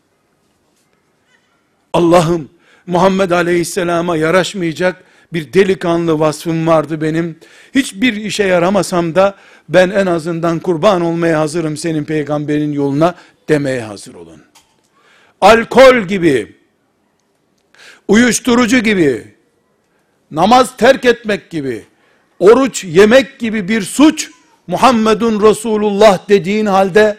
Allah'ım 1.94 2.50
Muhammed 2.88 3.32
Aleyhisselam'a 3.32 4.18
yaraşmayacak 4.18 5.04
bir 5.34 5.54
delikanlı 5.54 6.20
vasfım 6.20 6.68
vardı 6.68 7.02
benim. 7.02 7.40
Hiçbir 7.76 8.14
işe 8.14 8.44
yaramasam 8.44 9.16
da 9.16 9.36
ben 9.70 9.90
en 9.90 10.06
azından 10.06 10.60
kurban 10.60 11.02
olmaya 11.02 11.40
hazırım 11.40 11.78
senin 11.78 12.04
peygamberin 12.04 12.72
yoluna 12.72 13.16
demeye 13.50 13.82
hazır 13.82 14.14
olun. 14.14 14.42
Alkol 15.42 15.98
gibi, 15.98 16.56
uyuşturucu 18.08 18.80
gibi, 18.80 19.34
namaz 20.32 20.78
terk 20.78 21.06
etmek 21.06 21.50
gibi, 21.50 21.86
oruç 22.40 22.84
yemek 22.84 23.40
gibi 23.40 23.68
bir 23.68 23.82
suç, 23.82 24.30
Muhammedun 24.68 25.50
Resulullah 25.50 26.30
dediğin 26.30 26.66
halde 26.66 27.18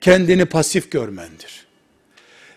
kendini 0.00 0.44
pasif 0.44 0.90
görmendir. 0.90 1.61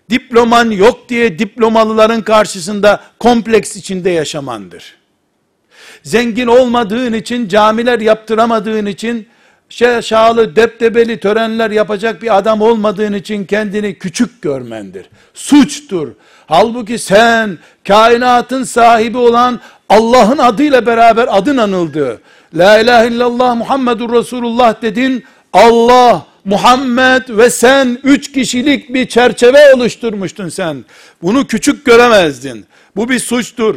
Diploman 0.09 0.71
yok 0.71 1.09
diye 1.09 1.39
diplomalıların 1.39 2.21
karşısında 2.21 3.03
kompleks 3.19 3.75
içinde 3.75 4.09
yaşamandır. 4.09 4.95
Zengin 6.03 6.47
olmadığın 6.47 7.13
için, 7.13 7.47
camiler 7.47 7.99
yaptıramadığın 7.99 8.85
için, 8.85 9.27
şaşalı, 9.69 10.55
deptebeli 10.55 11.19
törenler 11.19 11.71
yapacak 11.71 12.21
bir 12.21 12.37
adam 12.37 12.61
olmadığın 12.61 13.13
için 13.13 13.45
kendini 13.45 13.97
küçük 13.97 14.41
görmendir. 14.41 15.09
Suçtur. 15.33 16.07
Halbuki 16.47 16.99
sen 16.99 17.57
kainatın 17.87 18.63
sahibi 18.63 19.17
olan 19.17 19.59
Allah'ın 19.89 20.37
adıyla 20.37 20.85
beraber 20.85 21.27
adın 21.31 21.57
anıldı. 21.57 22.21
La 22.53 22.79
ilahe 22.79 23.07
illallah 23.07 23.55
Muhammedur 23.55 24.13
Resulullah 24.13 24.81
dedin. 24.81 25.23
Allah, 25.53 26.25
Muhammed 26.45 27.23
ve 27.29 27.49
sen 27.49 27.99
üç 28.03 28.31
kişilik 28.31 28.93
bir 28.93 29.07
çerçeve 29.07 29.73
oluşturmuştun 29.73 30.49
sen. 30.49 30.85
Bunu 31.21 31.47
küçük 31.47 31.85
göremezdin. 31.85 32.65
Bu 32.95 33.09
bir 33.09 33.19
suçtur. 33.19 33.75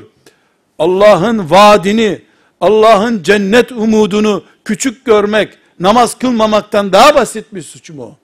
Allah'ın 0.78 1.50
vaadini, 1.50 2.20
Allah'ın 2.60 3.22
cennet 3.22 3.72
umudunu 3.72 4.44
küçük 4.64 5.04
görmek, 5.04 5.58
namaz 5.80 6.18
kılmamaktan 6.18 6.92
daha 6.92 7.14
basit 7.14 7.44
bir 7.52 7.62
suç 7.62 7.90
mu? 7.90 8.18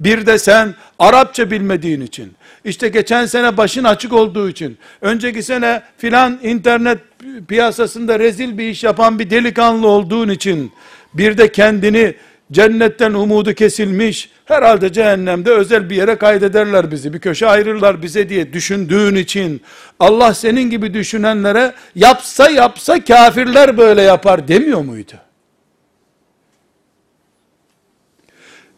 Bir 0.00 0.26
de 0.26 0.38
sen 0.38 0.74
Arapça 0.98 1.50
bilmediğin 1.50 2.00
için, 2.00 2.32
işte 2.64 2.88
geçen 2.88 3.26
sene 3.26 3.56
başın 3.56 3.84
açık 3.84 4.12
olduğu 4.12 4.48
için, 4.48 4.78
önceki 5.00 5.42
sene 5.42 5.82
filan 5.98 6.38
internet 6.42 6.98
piyasasında 7.48 8.18
rezil 8.18 8.58
bir 8.58 8.68
iş 8.68 8.84
yapan 8.84 9.18
bir 9.18 9.30
delikanlı 9.30 9.88
olduğun 9.88 10.28
için, 10.28 10.72
bir 11.14 11.38
de 11.38 11.52
kendini 11.52 12.14
cennetten 12.52 13.14
umudu 13.14 13.54
kesilmiş, 13.54 14.30
herhalde 14.44 14.92
cehennemde 14.92 15.50
özel 15.50 15.90
bir 15.90 15.96
yere 15.96 16.16
kaydederler 16.16 16.90
bizi, 16.90 17.12
bir 17.12 17.18
köşe 17.18 17.46
ayırırlar 17.46 18.02
bize 18.02 18.28
diye 18.28 18.52
düşündüğün 18.52 19.14
için, 19.14 19.62
Allah 20.00 20.34
senin 20.34 20.70
gibi 20.70 20.94
düşünenlere, 20.94 21.74
yapsa 21.94 22.50
yapsa 22.50 23.04
kafirler 23.04 23.78
böyle 23.78 24.02
yapar 24.02 24.48
demiyor 24.48 24.80
muydu? 24.80 25.12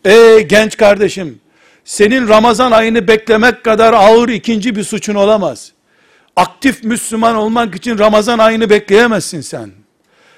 Ey 0.04 0.40
genç 0.40 0.76
kardeşim, 0.76 1.40
senin 1.84 2.28
Ramazan 2.28 2.72
ayını 2.72 3.08
beklemek 3.08 3.64
kadar 3.64 3.92
ağır 3.92 4.28
ikinci 4.28 4.76
bir 4.76 4.84
suçun 4.84 5.14
olamaz. 5.14 5.72
Aktif 6.36 6.84
Müslüman 6.84 7.34
olmak 7.36 7.74
için 7.74 7.98
Ramazan 7.98 8.38
ayını 8.38 8.70
bekleyemezsin 8.70 9.40
sen. 9.40 9.70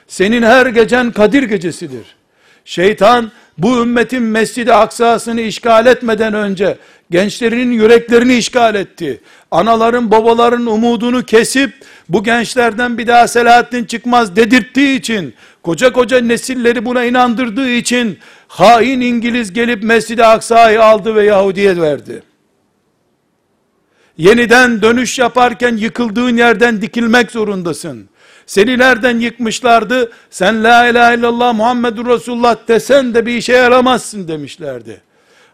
Senin 0.07 0.43
her 0.43 0.67
gecen 0.67 1.13
Kadir 1.13 1.43
gecesidir. 1.43 2.17
Şeytan 2.65 3.33
bu 3.59 3.83
ümmetin 3.83 4.23
Mescid-i 4.23 4.73
Aksa'sını 4.73 5.41
işgal 5.41 5.87
etmeden 5.87 6.35
önce 6.35 6.79
gençlerinin 7.11 7.73
yüreklerini 7.73 8.37
işgal 8.37 8.75
etti. 8.75 9.21
Anaların 9.51 10.11
babaların 10.11 10.67
umudunu 10.67 11.23
kesip 11.23 11.73
bu 12.09 12.25
gençlerden 12.25 12.99
bir 12.99 13.07
daha 13.07 13.29
Selahattin 13.29 13.85
çıkmaz 13.85 14.37
dedirttiği 14.37 14.99
için 14.99 15.35
koca 15.63 15.93
koca 15.93 16.21
nesilleri 16.21 16.85
buna 16.85 17.05
inandırdığı 17.05 17.71
için 17.71 18.19
hain 18.49 19.01
İngiliz 19.01 19.53
gelip 19.53 19.83
Mescid-i 19.83 20.25
Aksa'yı 20.25 20.83
aldı 20.85 21.15
ve 21.15 21.25
Yahudi'ye 21.25 21.81
verdi. 21.81 22.23
Yeniden 24.19 24.83
dönüş 24.83 25.19
yaparken 25.19 25.77
yıkıldığın 25.77 26.37
yerden 26.37 26.83
dikilmek 26.83 27.31
zorundasın. 27.31 28.09
Seni 28.47 28.79
nereden 28.79 29.19
yıkmışlardı? 29.19 30.13
Sen 30.31 30.65
la 30.65 30.87
ilahe 30.87 31.15
illallah 31.15 31.55
Muhammedur 31.55 32.07
Resulullah 32.07 32.57
desen 32.69 33.15
de 33.15 33.27
bir 33.27 33.35
işe 33.35 33.53
yaramazsın 33.53 34.29
demişlerdi. 34.29 35.01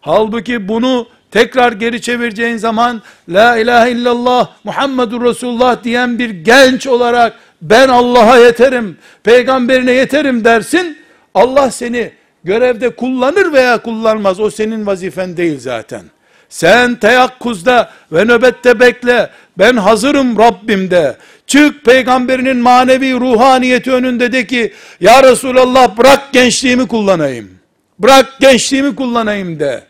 Halbuki 0.01 0.69
bunu 0.69 1.07
tekrar 1.31 1.73
geri 1.73 2.03
çevireceğin 2.03 2.57
zaman 2.57 3.03
la 3.29 3.57
ilahe 3.57 3.91
illallah 3.91 4.49
Muhammedur 4.65 5.25
Resulullah 5.25 5.85
diyen 5.85 6.19
bir 6.19 6.31
genç 6.31 6.87
olarak 6.87 7.35
ben 7.63 7.89
Allah'a 7.89 8.37
yeterim, 8.37 8.99
peygamberine 9.23 9.93
yeterim 9.93 10.45
dersin. 10.45 10.99
Allah 11.35 11.71
seni 11.71 12.13
görevde 12.45 12.91
kullanır 12.91 13.53
veya 13.53 13.79
kullanmaz. 13.83 14.41
O 14.41 14.51
senin 14.51 14.87
vazifen 14.87 15.37
değil 15.37 15.61
zaten. 15.61 16.03
Sen 16.49 16.95
teyakkuzda 16.95 17.91
ve 18.13 18.25
nöbette 18.25 18.81
bekle. 18.81 19.31
Ben 19.59 19.77
hazırım 19.77 20.39
Rabbimde. 20.39 21.17
Çık 21.51 21.85
peygamberinin 21.85 22.57
manevi 22.57 23.15
ruhaniyeti 23.15 23.93
önünde 23.93 24.33
de 24.33 24.47
ki 24.47 24.73
ya 25.01 25.23
Resulallah 25.23 25.97
bırak 25.97 26.33
gençliğimi 26.33 26.89
kullanayım. 26.89 27.51
Bırak 27.99 28.41
gençliğimi 28.41 28.97
kullanayım 28.97 29.61
de. 29.61 29.85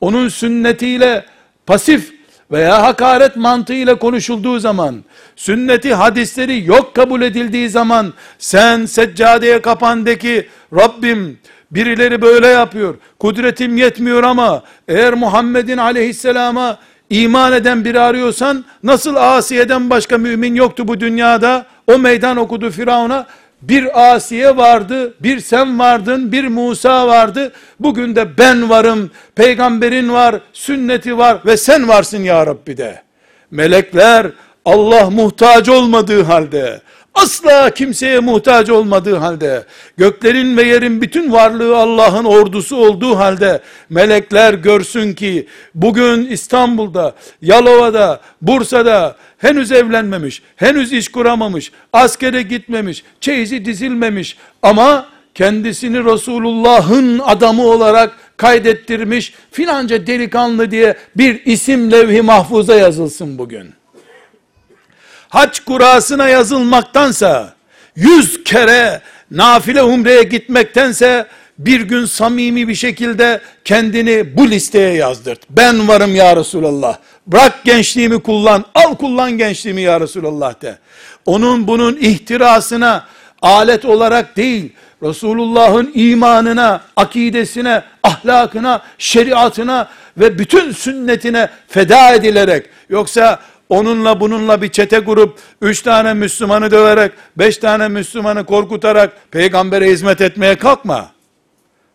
Onun 0.00 0.28
sünnetiyle 0.28 1.24
pasif 1.66 2.12
veya 2.50 2.82
hakaret 2.82 3.36
mantığıyla 3.36 3.98
konuşulduğu 3.98 4.58
zaman, 4.58 5.04
sünneti 5.36 5.94
hadisleri 5.94 6.64
yok 6.64 6.94
kabul 6.94 7.22
edildiği 7.22 7.68
zaman, 7.68 8.12
sen 8.38 8.86
seccadeye 8.86 9.62
kapandaki 9.62 10.48
Rabbim 10.74 11.38
birileri 11.70 12.22
böyle 12.22 12.46
yapıyor, 12.46 12.94
kudretim 13.18 13.76
yetmiyor 13.76 14.22
ama 14.22 14.62
eğer 14.88 15.14
Muhammed'in 15.14 15.78
aleyhisselama 15.78 16.78
iman 17.10 17.52
eden 17.52 17.84
biri 17.84 18.00
arıyorsan, 18.00 18.64
nasıl 18.82 19.16
Asiye'den 19.16 19.90
başka 19.90 20.18
mümin 20.18 20.54
yoktu 20.54 20.88
bu 20.88 21.00
dünyada, 21.00 21.66
o 21.86 21.98
meydan 21.98 22.36
okudu 22.36 22.70
Firavun'a, 22.70 23.26
bir 23.62 24.14
Asiye 24.14 24.56
vardı, 24.56 25.14
bir 25.20 25.40
sen 25.40 25.78
vardın, 25.78 26.32
bir 26.32 26.48
Musa 26.48 27.06
vardı. 27.06 27.52
Bugün 27.80 28.16
de 28.16 28.38
ben 28.38 28.70
varım, 28.70 29.10
peygamberin 29.34 30.12
var, 30.12 30.40
sünneti 30.52 31.18
var 31.18 31.38
ve 31.46 31.56
sen 31.56 31.88
varsın 31.88 32.22
ya 32.22 32.46
Rabbi 32.46 32.76
de. 32.76 33.02
Melekler 33.50 34.26
Allah 34.64 35.10
muhtaç 35.10 35.68
olmadığı 35.68 36.22
halde, 36.22 36.80
asla 37.16 37.70
kimseye 37.70 38.20
muhtaç 38.20 38.70
olmadığı 38.70 39.16
halde, 39.16 39.64
göklerin 39.96 40.56
ve 40.56 40.62
yerin 40.62 41.00
bütün 41.00 41.32
varlığı 41.32 41.76
Allah'ın 41.76 42.24
ordusu 42.24 42.76
olduğu 42.76 43.16
halde, 43.16 43.60
melekler 43.90 44.54
görsün 44.54 45.12
ki, 45.12 45.46
bugün 45.74 46.26
İstanbul'da, 46.26 47.14
Yalova'da, 47.42 48.20
Bursa'da, 48.42 49.16
henüz 49.38 49.72
evlenmemiş, 49.72 50.42
henüz 50.56 50.92
iş 50.92 51.08
kuramamış, 51.08 51.72
askere 51.92 52.42
gitmemiş, 52.42 53.04
çeyizi 53.20 53.64
dizilmemiş, 53.64 54.36
ama 54.62 55.06
kendisini 55.34 56.04
Resulullah'ın 56.04 57.18
adamı 57.18 57.62
olarak 57.62 58.16
kaydettirmiş, 58.36 59.34
filanca 59.50 60.06
delikanlı 60.06 60.70
diye 60.70 60.96
bir 61.16 61.46
isim 61.46 61.92
levh-i 61.92 62.22
mahfuza 62.22 62.74
yazılsın 62.74 63.38
bugün 63.38 63.74
hac 65.28 65.58
kurasına 65.58 66.28
yazılmaktansa, 66.28 67.54
yüz 67.96 68.44
kere 68.44 69.00
nafile 69.30 69.82
umreye 69.82 70.22
gitmektense, 70.22 71.26
bir 71.58 71.80
gün 71.80 72.04
samimi 72.04 72.68
bir 72.68 72.74
şekilde 72.74 73.40
kendini 73.64 74.36
bu 74.36 74.50
listeye 74.50 74.94
yazdırt. 74.94 75.40
Ben 75.50 75.88
varım 75.88 76.14
ya 76.14 76.36
Resulallah. 76.36 76.98
Bırak 77.26 77.64
gençliğimi 77.64 78.22
kullan. 78.22 78.64
Al 78.74 78.94
kullan 78.94 79.32
gençliğimi 79.38 79.82
ya 79.82 80.00
Resulallah 80.00 80.62
de. 80.62 80.78
Onun 81.26 81.68
bunun 81.68 81.96
ihtirasına 81.96 83.04
alet 83.42 83.84
olarak 83.84 84.36
değil, 84.36 84.72
Resulullah'ın 85.02 85.92
imanına, 85.94 86.80
akidesine, 86.96 87.82
ahlakına, 88.02 88.82
şeriatına 88.98 89.88
ve 90.16 90.38
bütün 90.38 90.72
sünnetine 90.72 91.48
feda 91.68 92.14
edilerek, 92.14 92.66
yoksa 92.88 93.40
onunla 93.68 94.20
bununla 94.20 94.62
bir 94.62 94.68
çete 94.68 95.04
kurup, 95.04 95.38
üç 95.62 95.82
tane 95.82 96.14
Müslümanı 96.14 96.70
döverek, 96.70 97.12
beş 97.36 97.58
tane 97.58 97.88
Müslümanı 97.88 98.46
korkutarak, 98.46 99.12
peygambere 99.30 99.90
hizmet 99.90 100.20
etmeye 100.20 100.54
kalkma. 100.54 101.10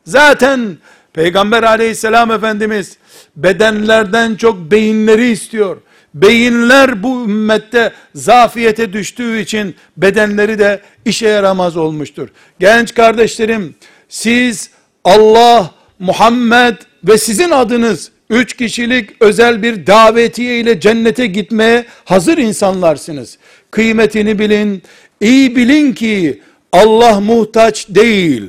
Zaten 0.05 0.77
Peygamber 1.13 1.63
aleyhisselam 1.63 2.31
Efendimiz, 2.31 2.97
bedenlerden 3.35 4.35
çok 4.35 4.71
beyinleri 4.71 5.27
istiyor. 5.27 5.77
Beyinler 6.13 7.03
bu 7.03 7.23
ümmette 7.23 7.93
zafiyete 8.15 8.93
düştüğü 8.93 9.39
için 9.39 9.75
bedenleri 9.97 10.59
de 10.59 10.81
işe 11.05 11.27
yaramaz 11.27 11.77
olmuştur. 11.77 12.29
Genç 12.59 12.93
kardeşlerim, 12.93 13.75
siz 14.09 14.69
Allah, 15.03 15.71
Muhammed 15.99 16.75
ve 17.03 17.17
sizin 17.17 17.51
adınız 17.51 18.11
üç 18.31 18.53
kişilik 18.53 19.09
özel 19.19 19.63
bir 19.63 19.87
davetiye 19.87 20.59
ile 20.59 20.79
cennete 20.79 21.27
gitmeye 21.27 21.85
hazır 22.05 22.37
insanlarsınız. 22.37 23.37
Kıymetini 23.71 24.39
bilin, 24.39 24.83
iyi 25.21 25.55
bilin 25.55 25.93
ki 25.93 26.41
Allah 26.71 27.19
muhtaç 27.19 27.89
değil. 27.89 28.43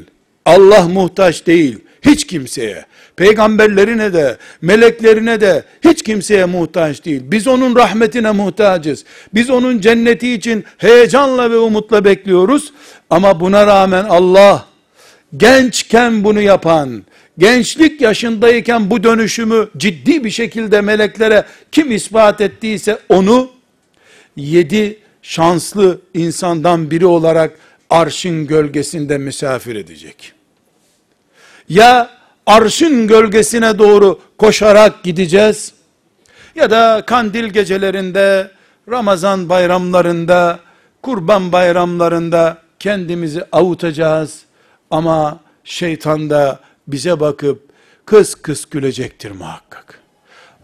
Allah 0.44 0.88
muhtaç 0.88 1.46
değil. 1.46 1.78
Hiç 2.02 2.26
kimseye. 2.26 2.84
Peygamberlerine 3.16 4.12
de, 4.12 4.36
meleklerine 4.62 5.40
de 5.40 5.64
hiç 5.84 6.02
kimseye 6.02 6.44
muhtaç 6.44 7.04
değil. 7.04 7.22
Biz 7.24 7.46
onun 7.46 7.76
rahmetine 7.76 8.30
muhtacız. 8.30 9.04
Biz 9.34 9.50
onun 9.50 9.80
cenneti 9.80 10.32
için 10.32 10.64
heyecanla 10.78 11.50
ve 11.50 11.56
umutla 11.56 12.04
bekliyoruz. 12.04 12.72
Ama 13.10 13.40
buna 13.40 13.66
rağmen 13.66 14.04
Allah 14.04 14.66
gençken 15.36 16.24
bunu 16.24 16.40
yapan, 16.40 17.02
gençlik 17.38 18.00
yaşındayken 18.00 18.90
bu 18.90 19.02
dönüşümü 19.02 19.68
ciddi 19.76 20.24
bir 20.24 20.30
şekilde 20.30 20.80
meleklere 20.80 21.44
kim 21.72 21.92
ispat 21.92 22.40
ettiyse 22.40 22.98
onu 23.08 23.50
yedi 24.36 24.98
şanslı 25.22 26.00
insandan 26.14 26.90
biri 26.90 27.06
olarak 27.06 27.58
arşın 27.90 28.46
gölgesinde 28.46 29.18
misafir 29.18 29.76
edecek. 29.76 30.32
Ya 31.68 32.10
arşın 32.46 33.06
gölgesine 33.06 33.78
doğru 33.78 34.20
koşarak 34.38 35.02
gideceğiz 35.02 35.72
ya 36.54 36.70
da 36.70 37.02
kandil 37.06 37.44
gecelerinde, 37.44 38.50
Ramazan 38.90 39.48
bayramlarında, 39.48 40.58
kurban 41.02 41.52
bayramlarında 41.52 42.58
kendimizi 42.78 43.44
avutacağız 43.52 44.42
ama 44.90 45.40
şeytan 45.64 46.30
da 46.30 46.60
bize 46.86 47.20
bakıp 47.20 47.68
kıs 48.06 48.34
kıs 48.34 48.64
gülecektir 48.64 49.30
muhakkak. 49.30 50.00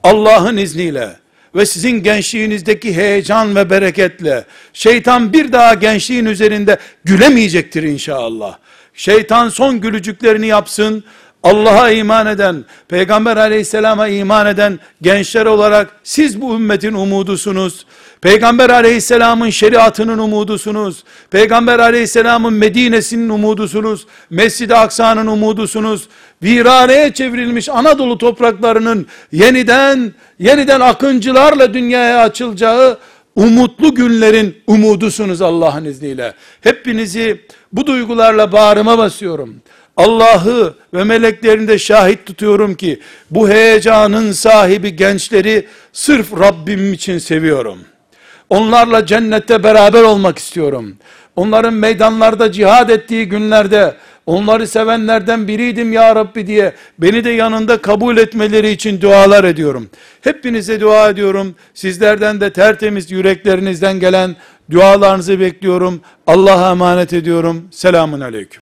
Allah'ın 0.02 0.56
izniyle 0.56 1.16
ve 1.54 1.66
sizin 1.66 2.02
gençliğinizdeki 2.02 2.96
heyecan 2.96 3.56
ve 3.56 3.70
bereketle 3.70 4.44
şeytan 4.72 5.32
bir 5.32 5.52
daha 5.52 5.74
gençliğin 5.74 6.24
üzerinde 6.24 6.78
gülemeyecektir 7.04 7.82
inşallah. 7.82 8.58
Şeytan 8.94 9.48
son 9.48 9.80
gülücüklerini 9.80 10.46
yapsın. 10.46 11.04
Allah'a 11.42 11.90
iman 11.90 12.26
eden, 12.26 12.64
Peygamber 12.88 13.36
aleyhisselama 13.36 14.08
iman 14.08 14.46
eden 14.46 14.78
gençler 15.02 15.46
olarak 15.46 15.90
siz 16.04 16.40
bu 16.40 16.54
ümmetin 16.54 16.94
umudusunuz. 16.94 17.86
Peygamber 18.20 18.70
aleyhisselamın 18.70 19.50
şeriatının 19.50 20.18
umudusunuz. 20.18 21.04
Peygamber 21.30 21.78
aleyhisselamın 21.78 22.52
Medine'sinin 22.52 23.28
umudusunuz. 23.28 24.06
Mescid-i 24.30 24.74
Aksa'nın 24.74 25.26
umudusunuz. 25.26 26.08
Viraneye 26.42 27.12
çevrilmiş 27.12 27.68
Anadolu 27.68 28.18
topraklarının 28.18 29.06
yeniden, 29.32 30.12
yeniden 30.38 30.80
akıncılarla 30.80 31.74
dünyaya 31.74 32.22
açılacağı 32.22 32.98
umutlu 33.36 33.94
günlerin 33.94 34.56
umudusunuz 34.66 35.42
Allah'ın 35.42 35.84
izniyle. 35.84 36.34
Hepinizi 36.60 37.40
bu 37.72 37.86
duygularla 37.86 38.52
bağrıma 38.52 38.98
basıyorum. 38.98 39.54
Allah'ı 39.98 40.74
ve 40.94 41.04
meleklerini 41.04 41.68
de 41.68 41.78
şahit 41.78 42.26
tutuyorum 42.26 42.74
ki 42.74 43.00
bu 43.30 43.48
heyecanın 43.48 44.32
sahibi 44.32 44.96
gençleri 44.96 45.66
sırf 45.92 46.40
Rabbim 46.40 46.92
için 46.92 47.18
seviyorum. 47.18 47.78
Onlarla 48.50 49.06
cennette 49.06 49.62
beraber 49.62 50.02
olmak 50.02 50.38
istiyorum. 50.38 50.96
Onların 51.36 51.74
meydanlarda 51.74 52.52
cihad 52.52 52.88
ettiği 52.88 53.28
günlerde 53.28 53.94
onları 54.26 54.66
sevenlerden 54.66 55.48
biriydim 55.48 55.92
ya 55.92 56.16
Rabbi 56.16 56.46
diye 56.46 56.72
beni 56.98 57.24
de 57.24 57.30
yanında 57.30 57.82
kabul 57.82 58.16
etmeleri 58.16 58.70
için 58.70 59.00
dualar 59.00 59.44
ediyorum. 59.44 59.90
Hepinize 60.20 60.80
dua 60.80 61.10
ediyorum. 61.10 61.54
Sizlerden 61.74 62.40
de 62.40 62.52
tertemiz 62.52 63.10
yüreklerinizden 63.10 64.00
gelen 64.00 64.36
dualarınızı 64.70 65.40
bekliyorum. 65.40 66.00
Allah'a 66.26 66.70
emanet 66.70 67.12
ediyorum. 67.12 67.68
Selamun 67.70 68.20
aleyküm. 68.20 68.67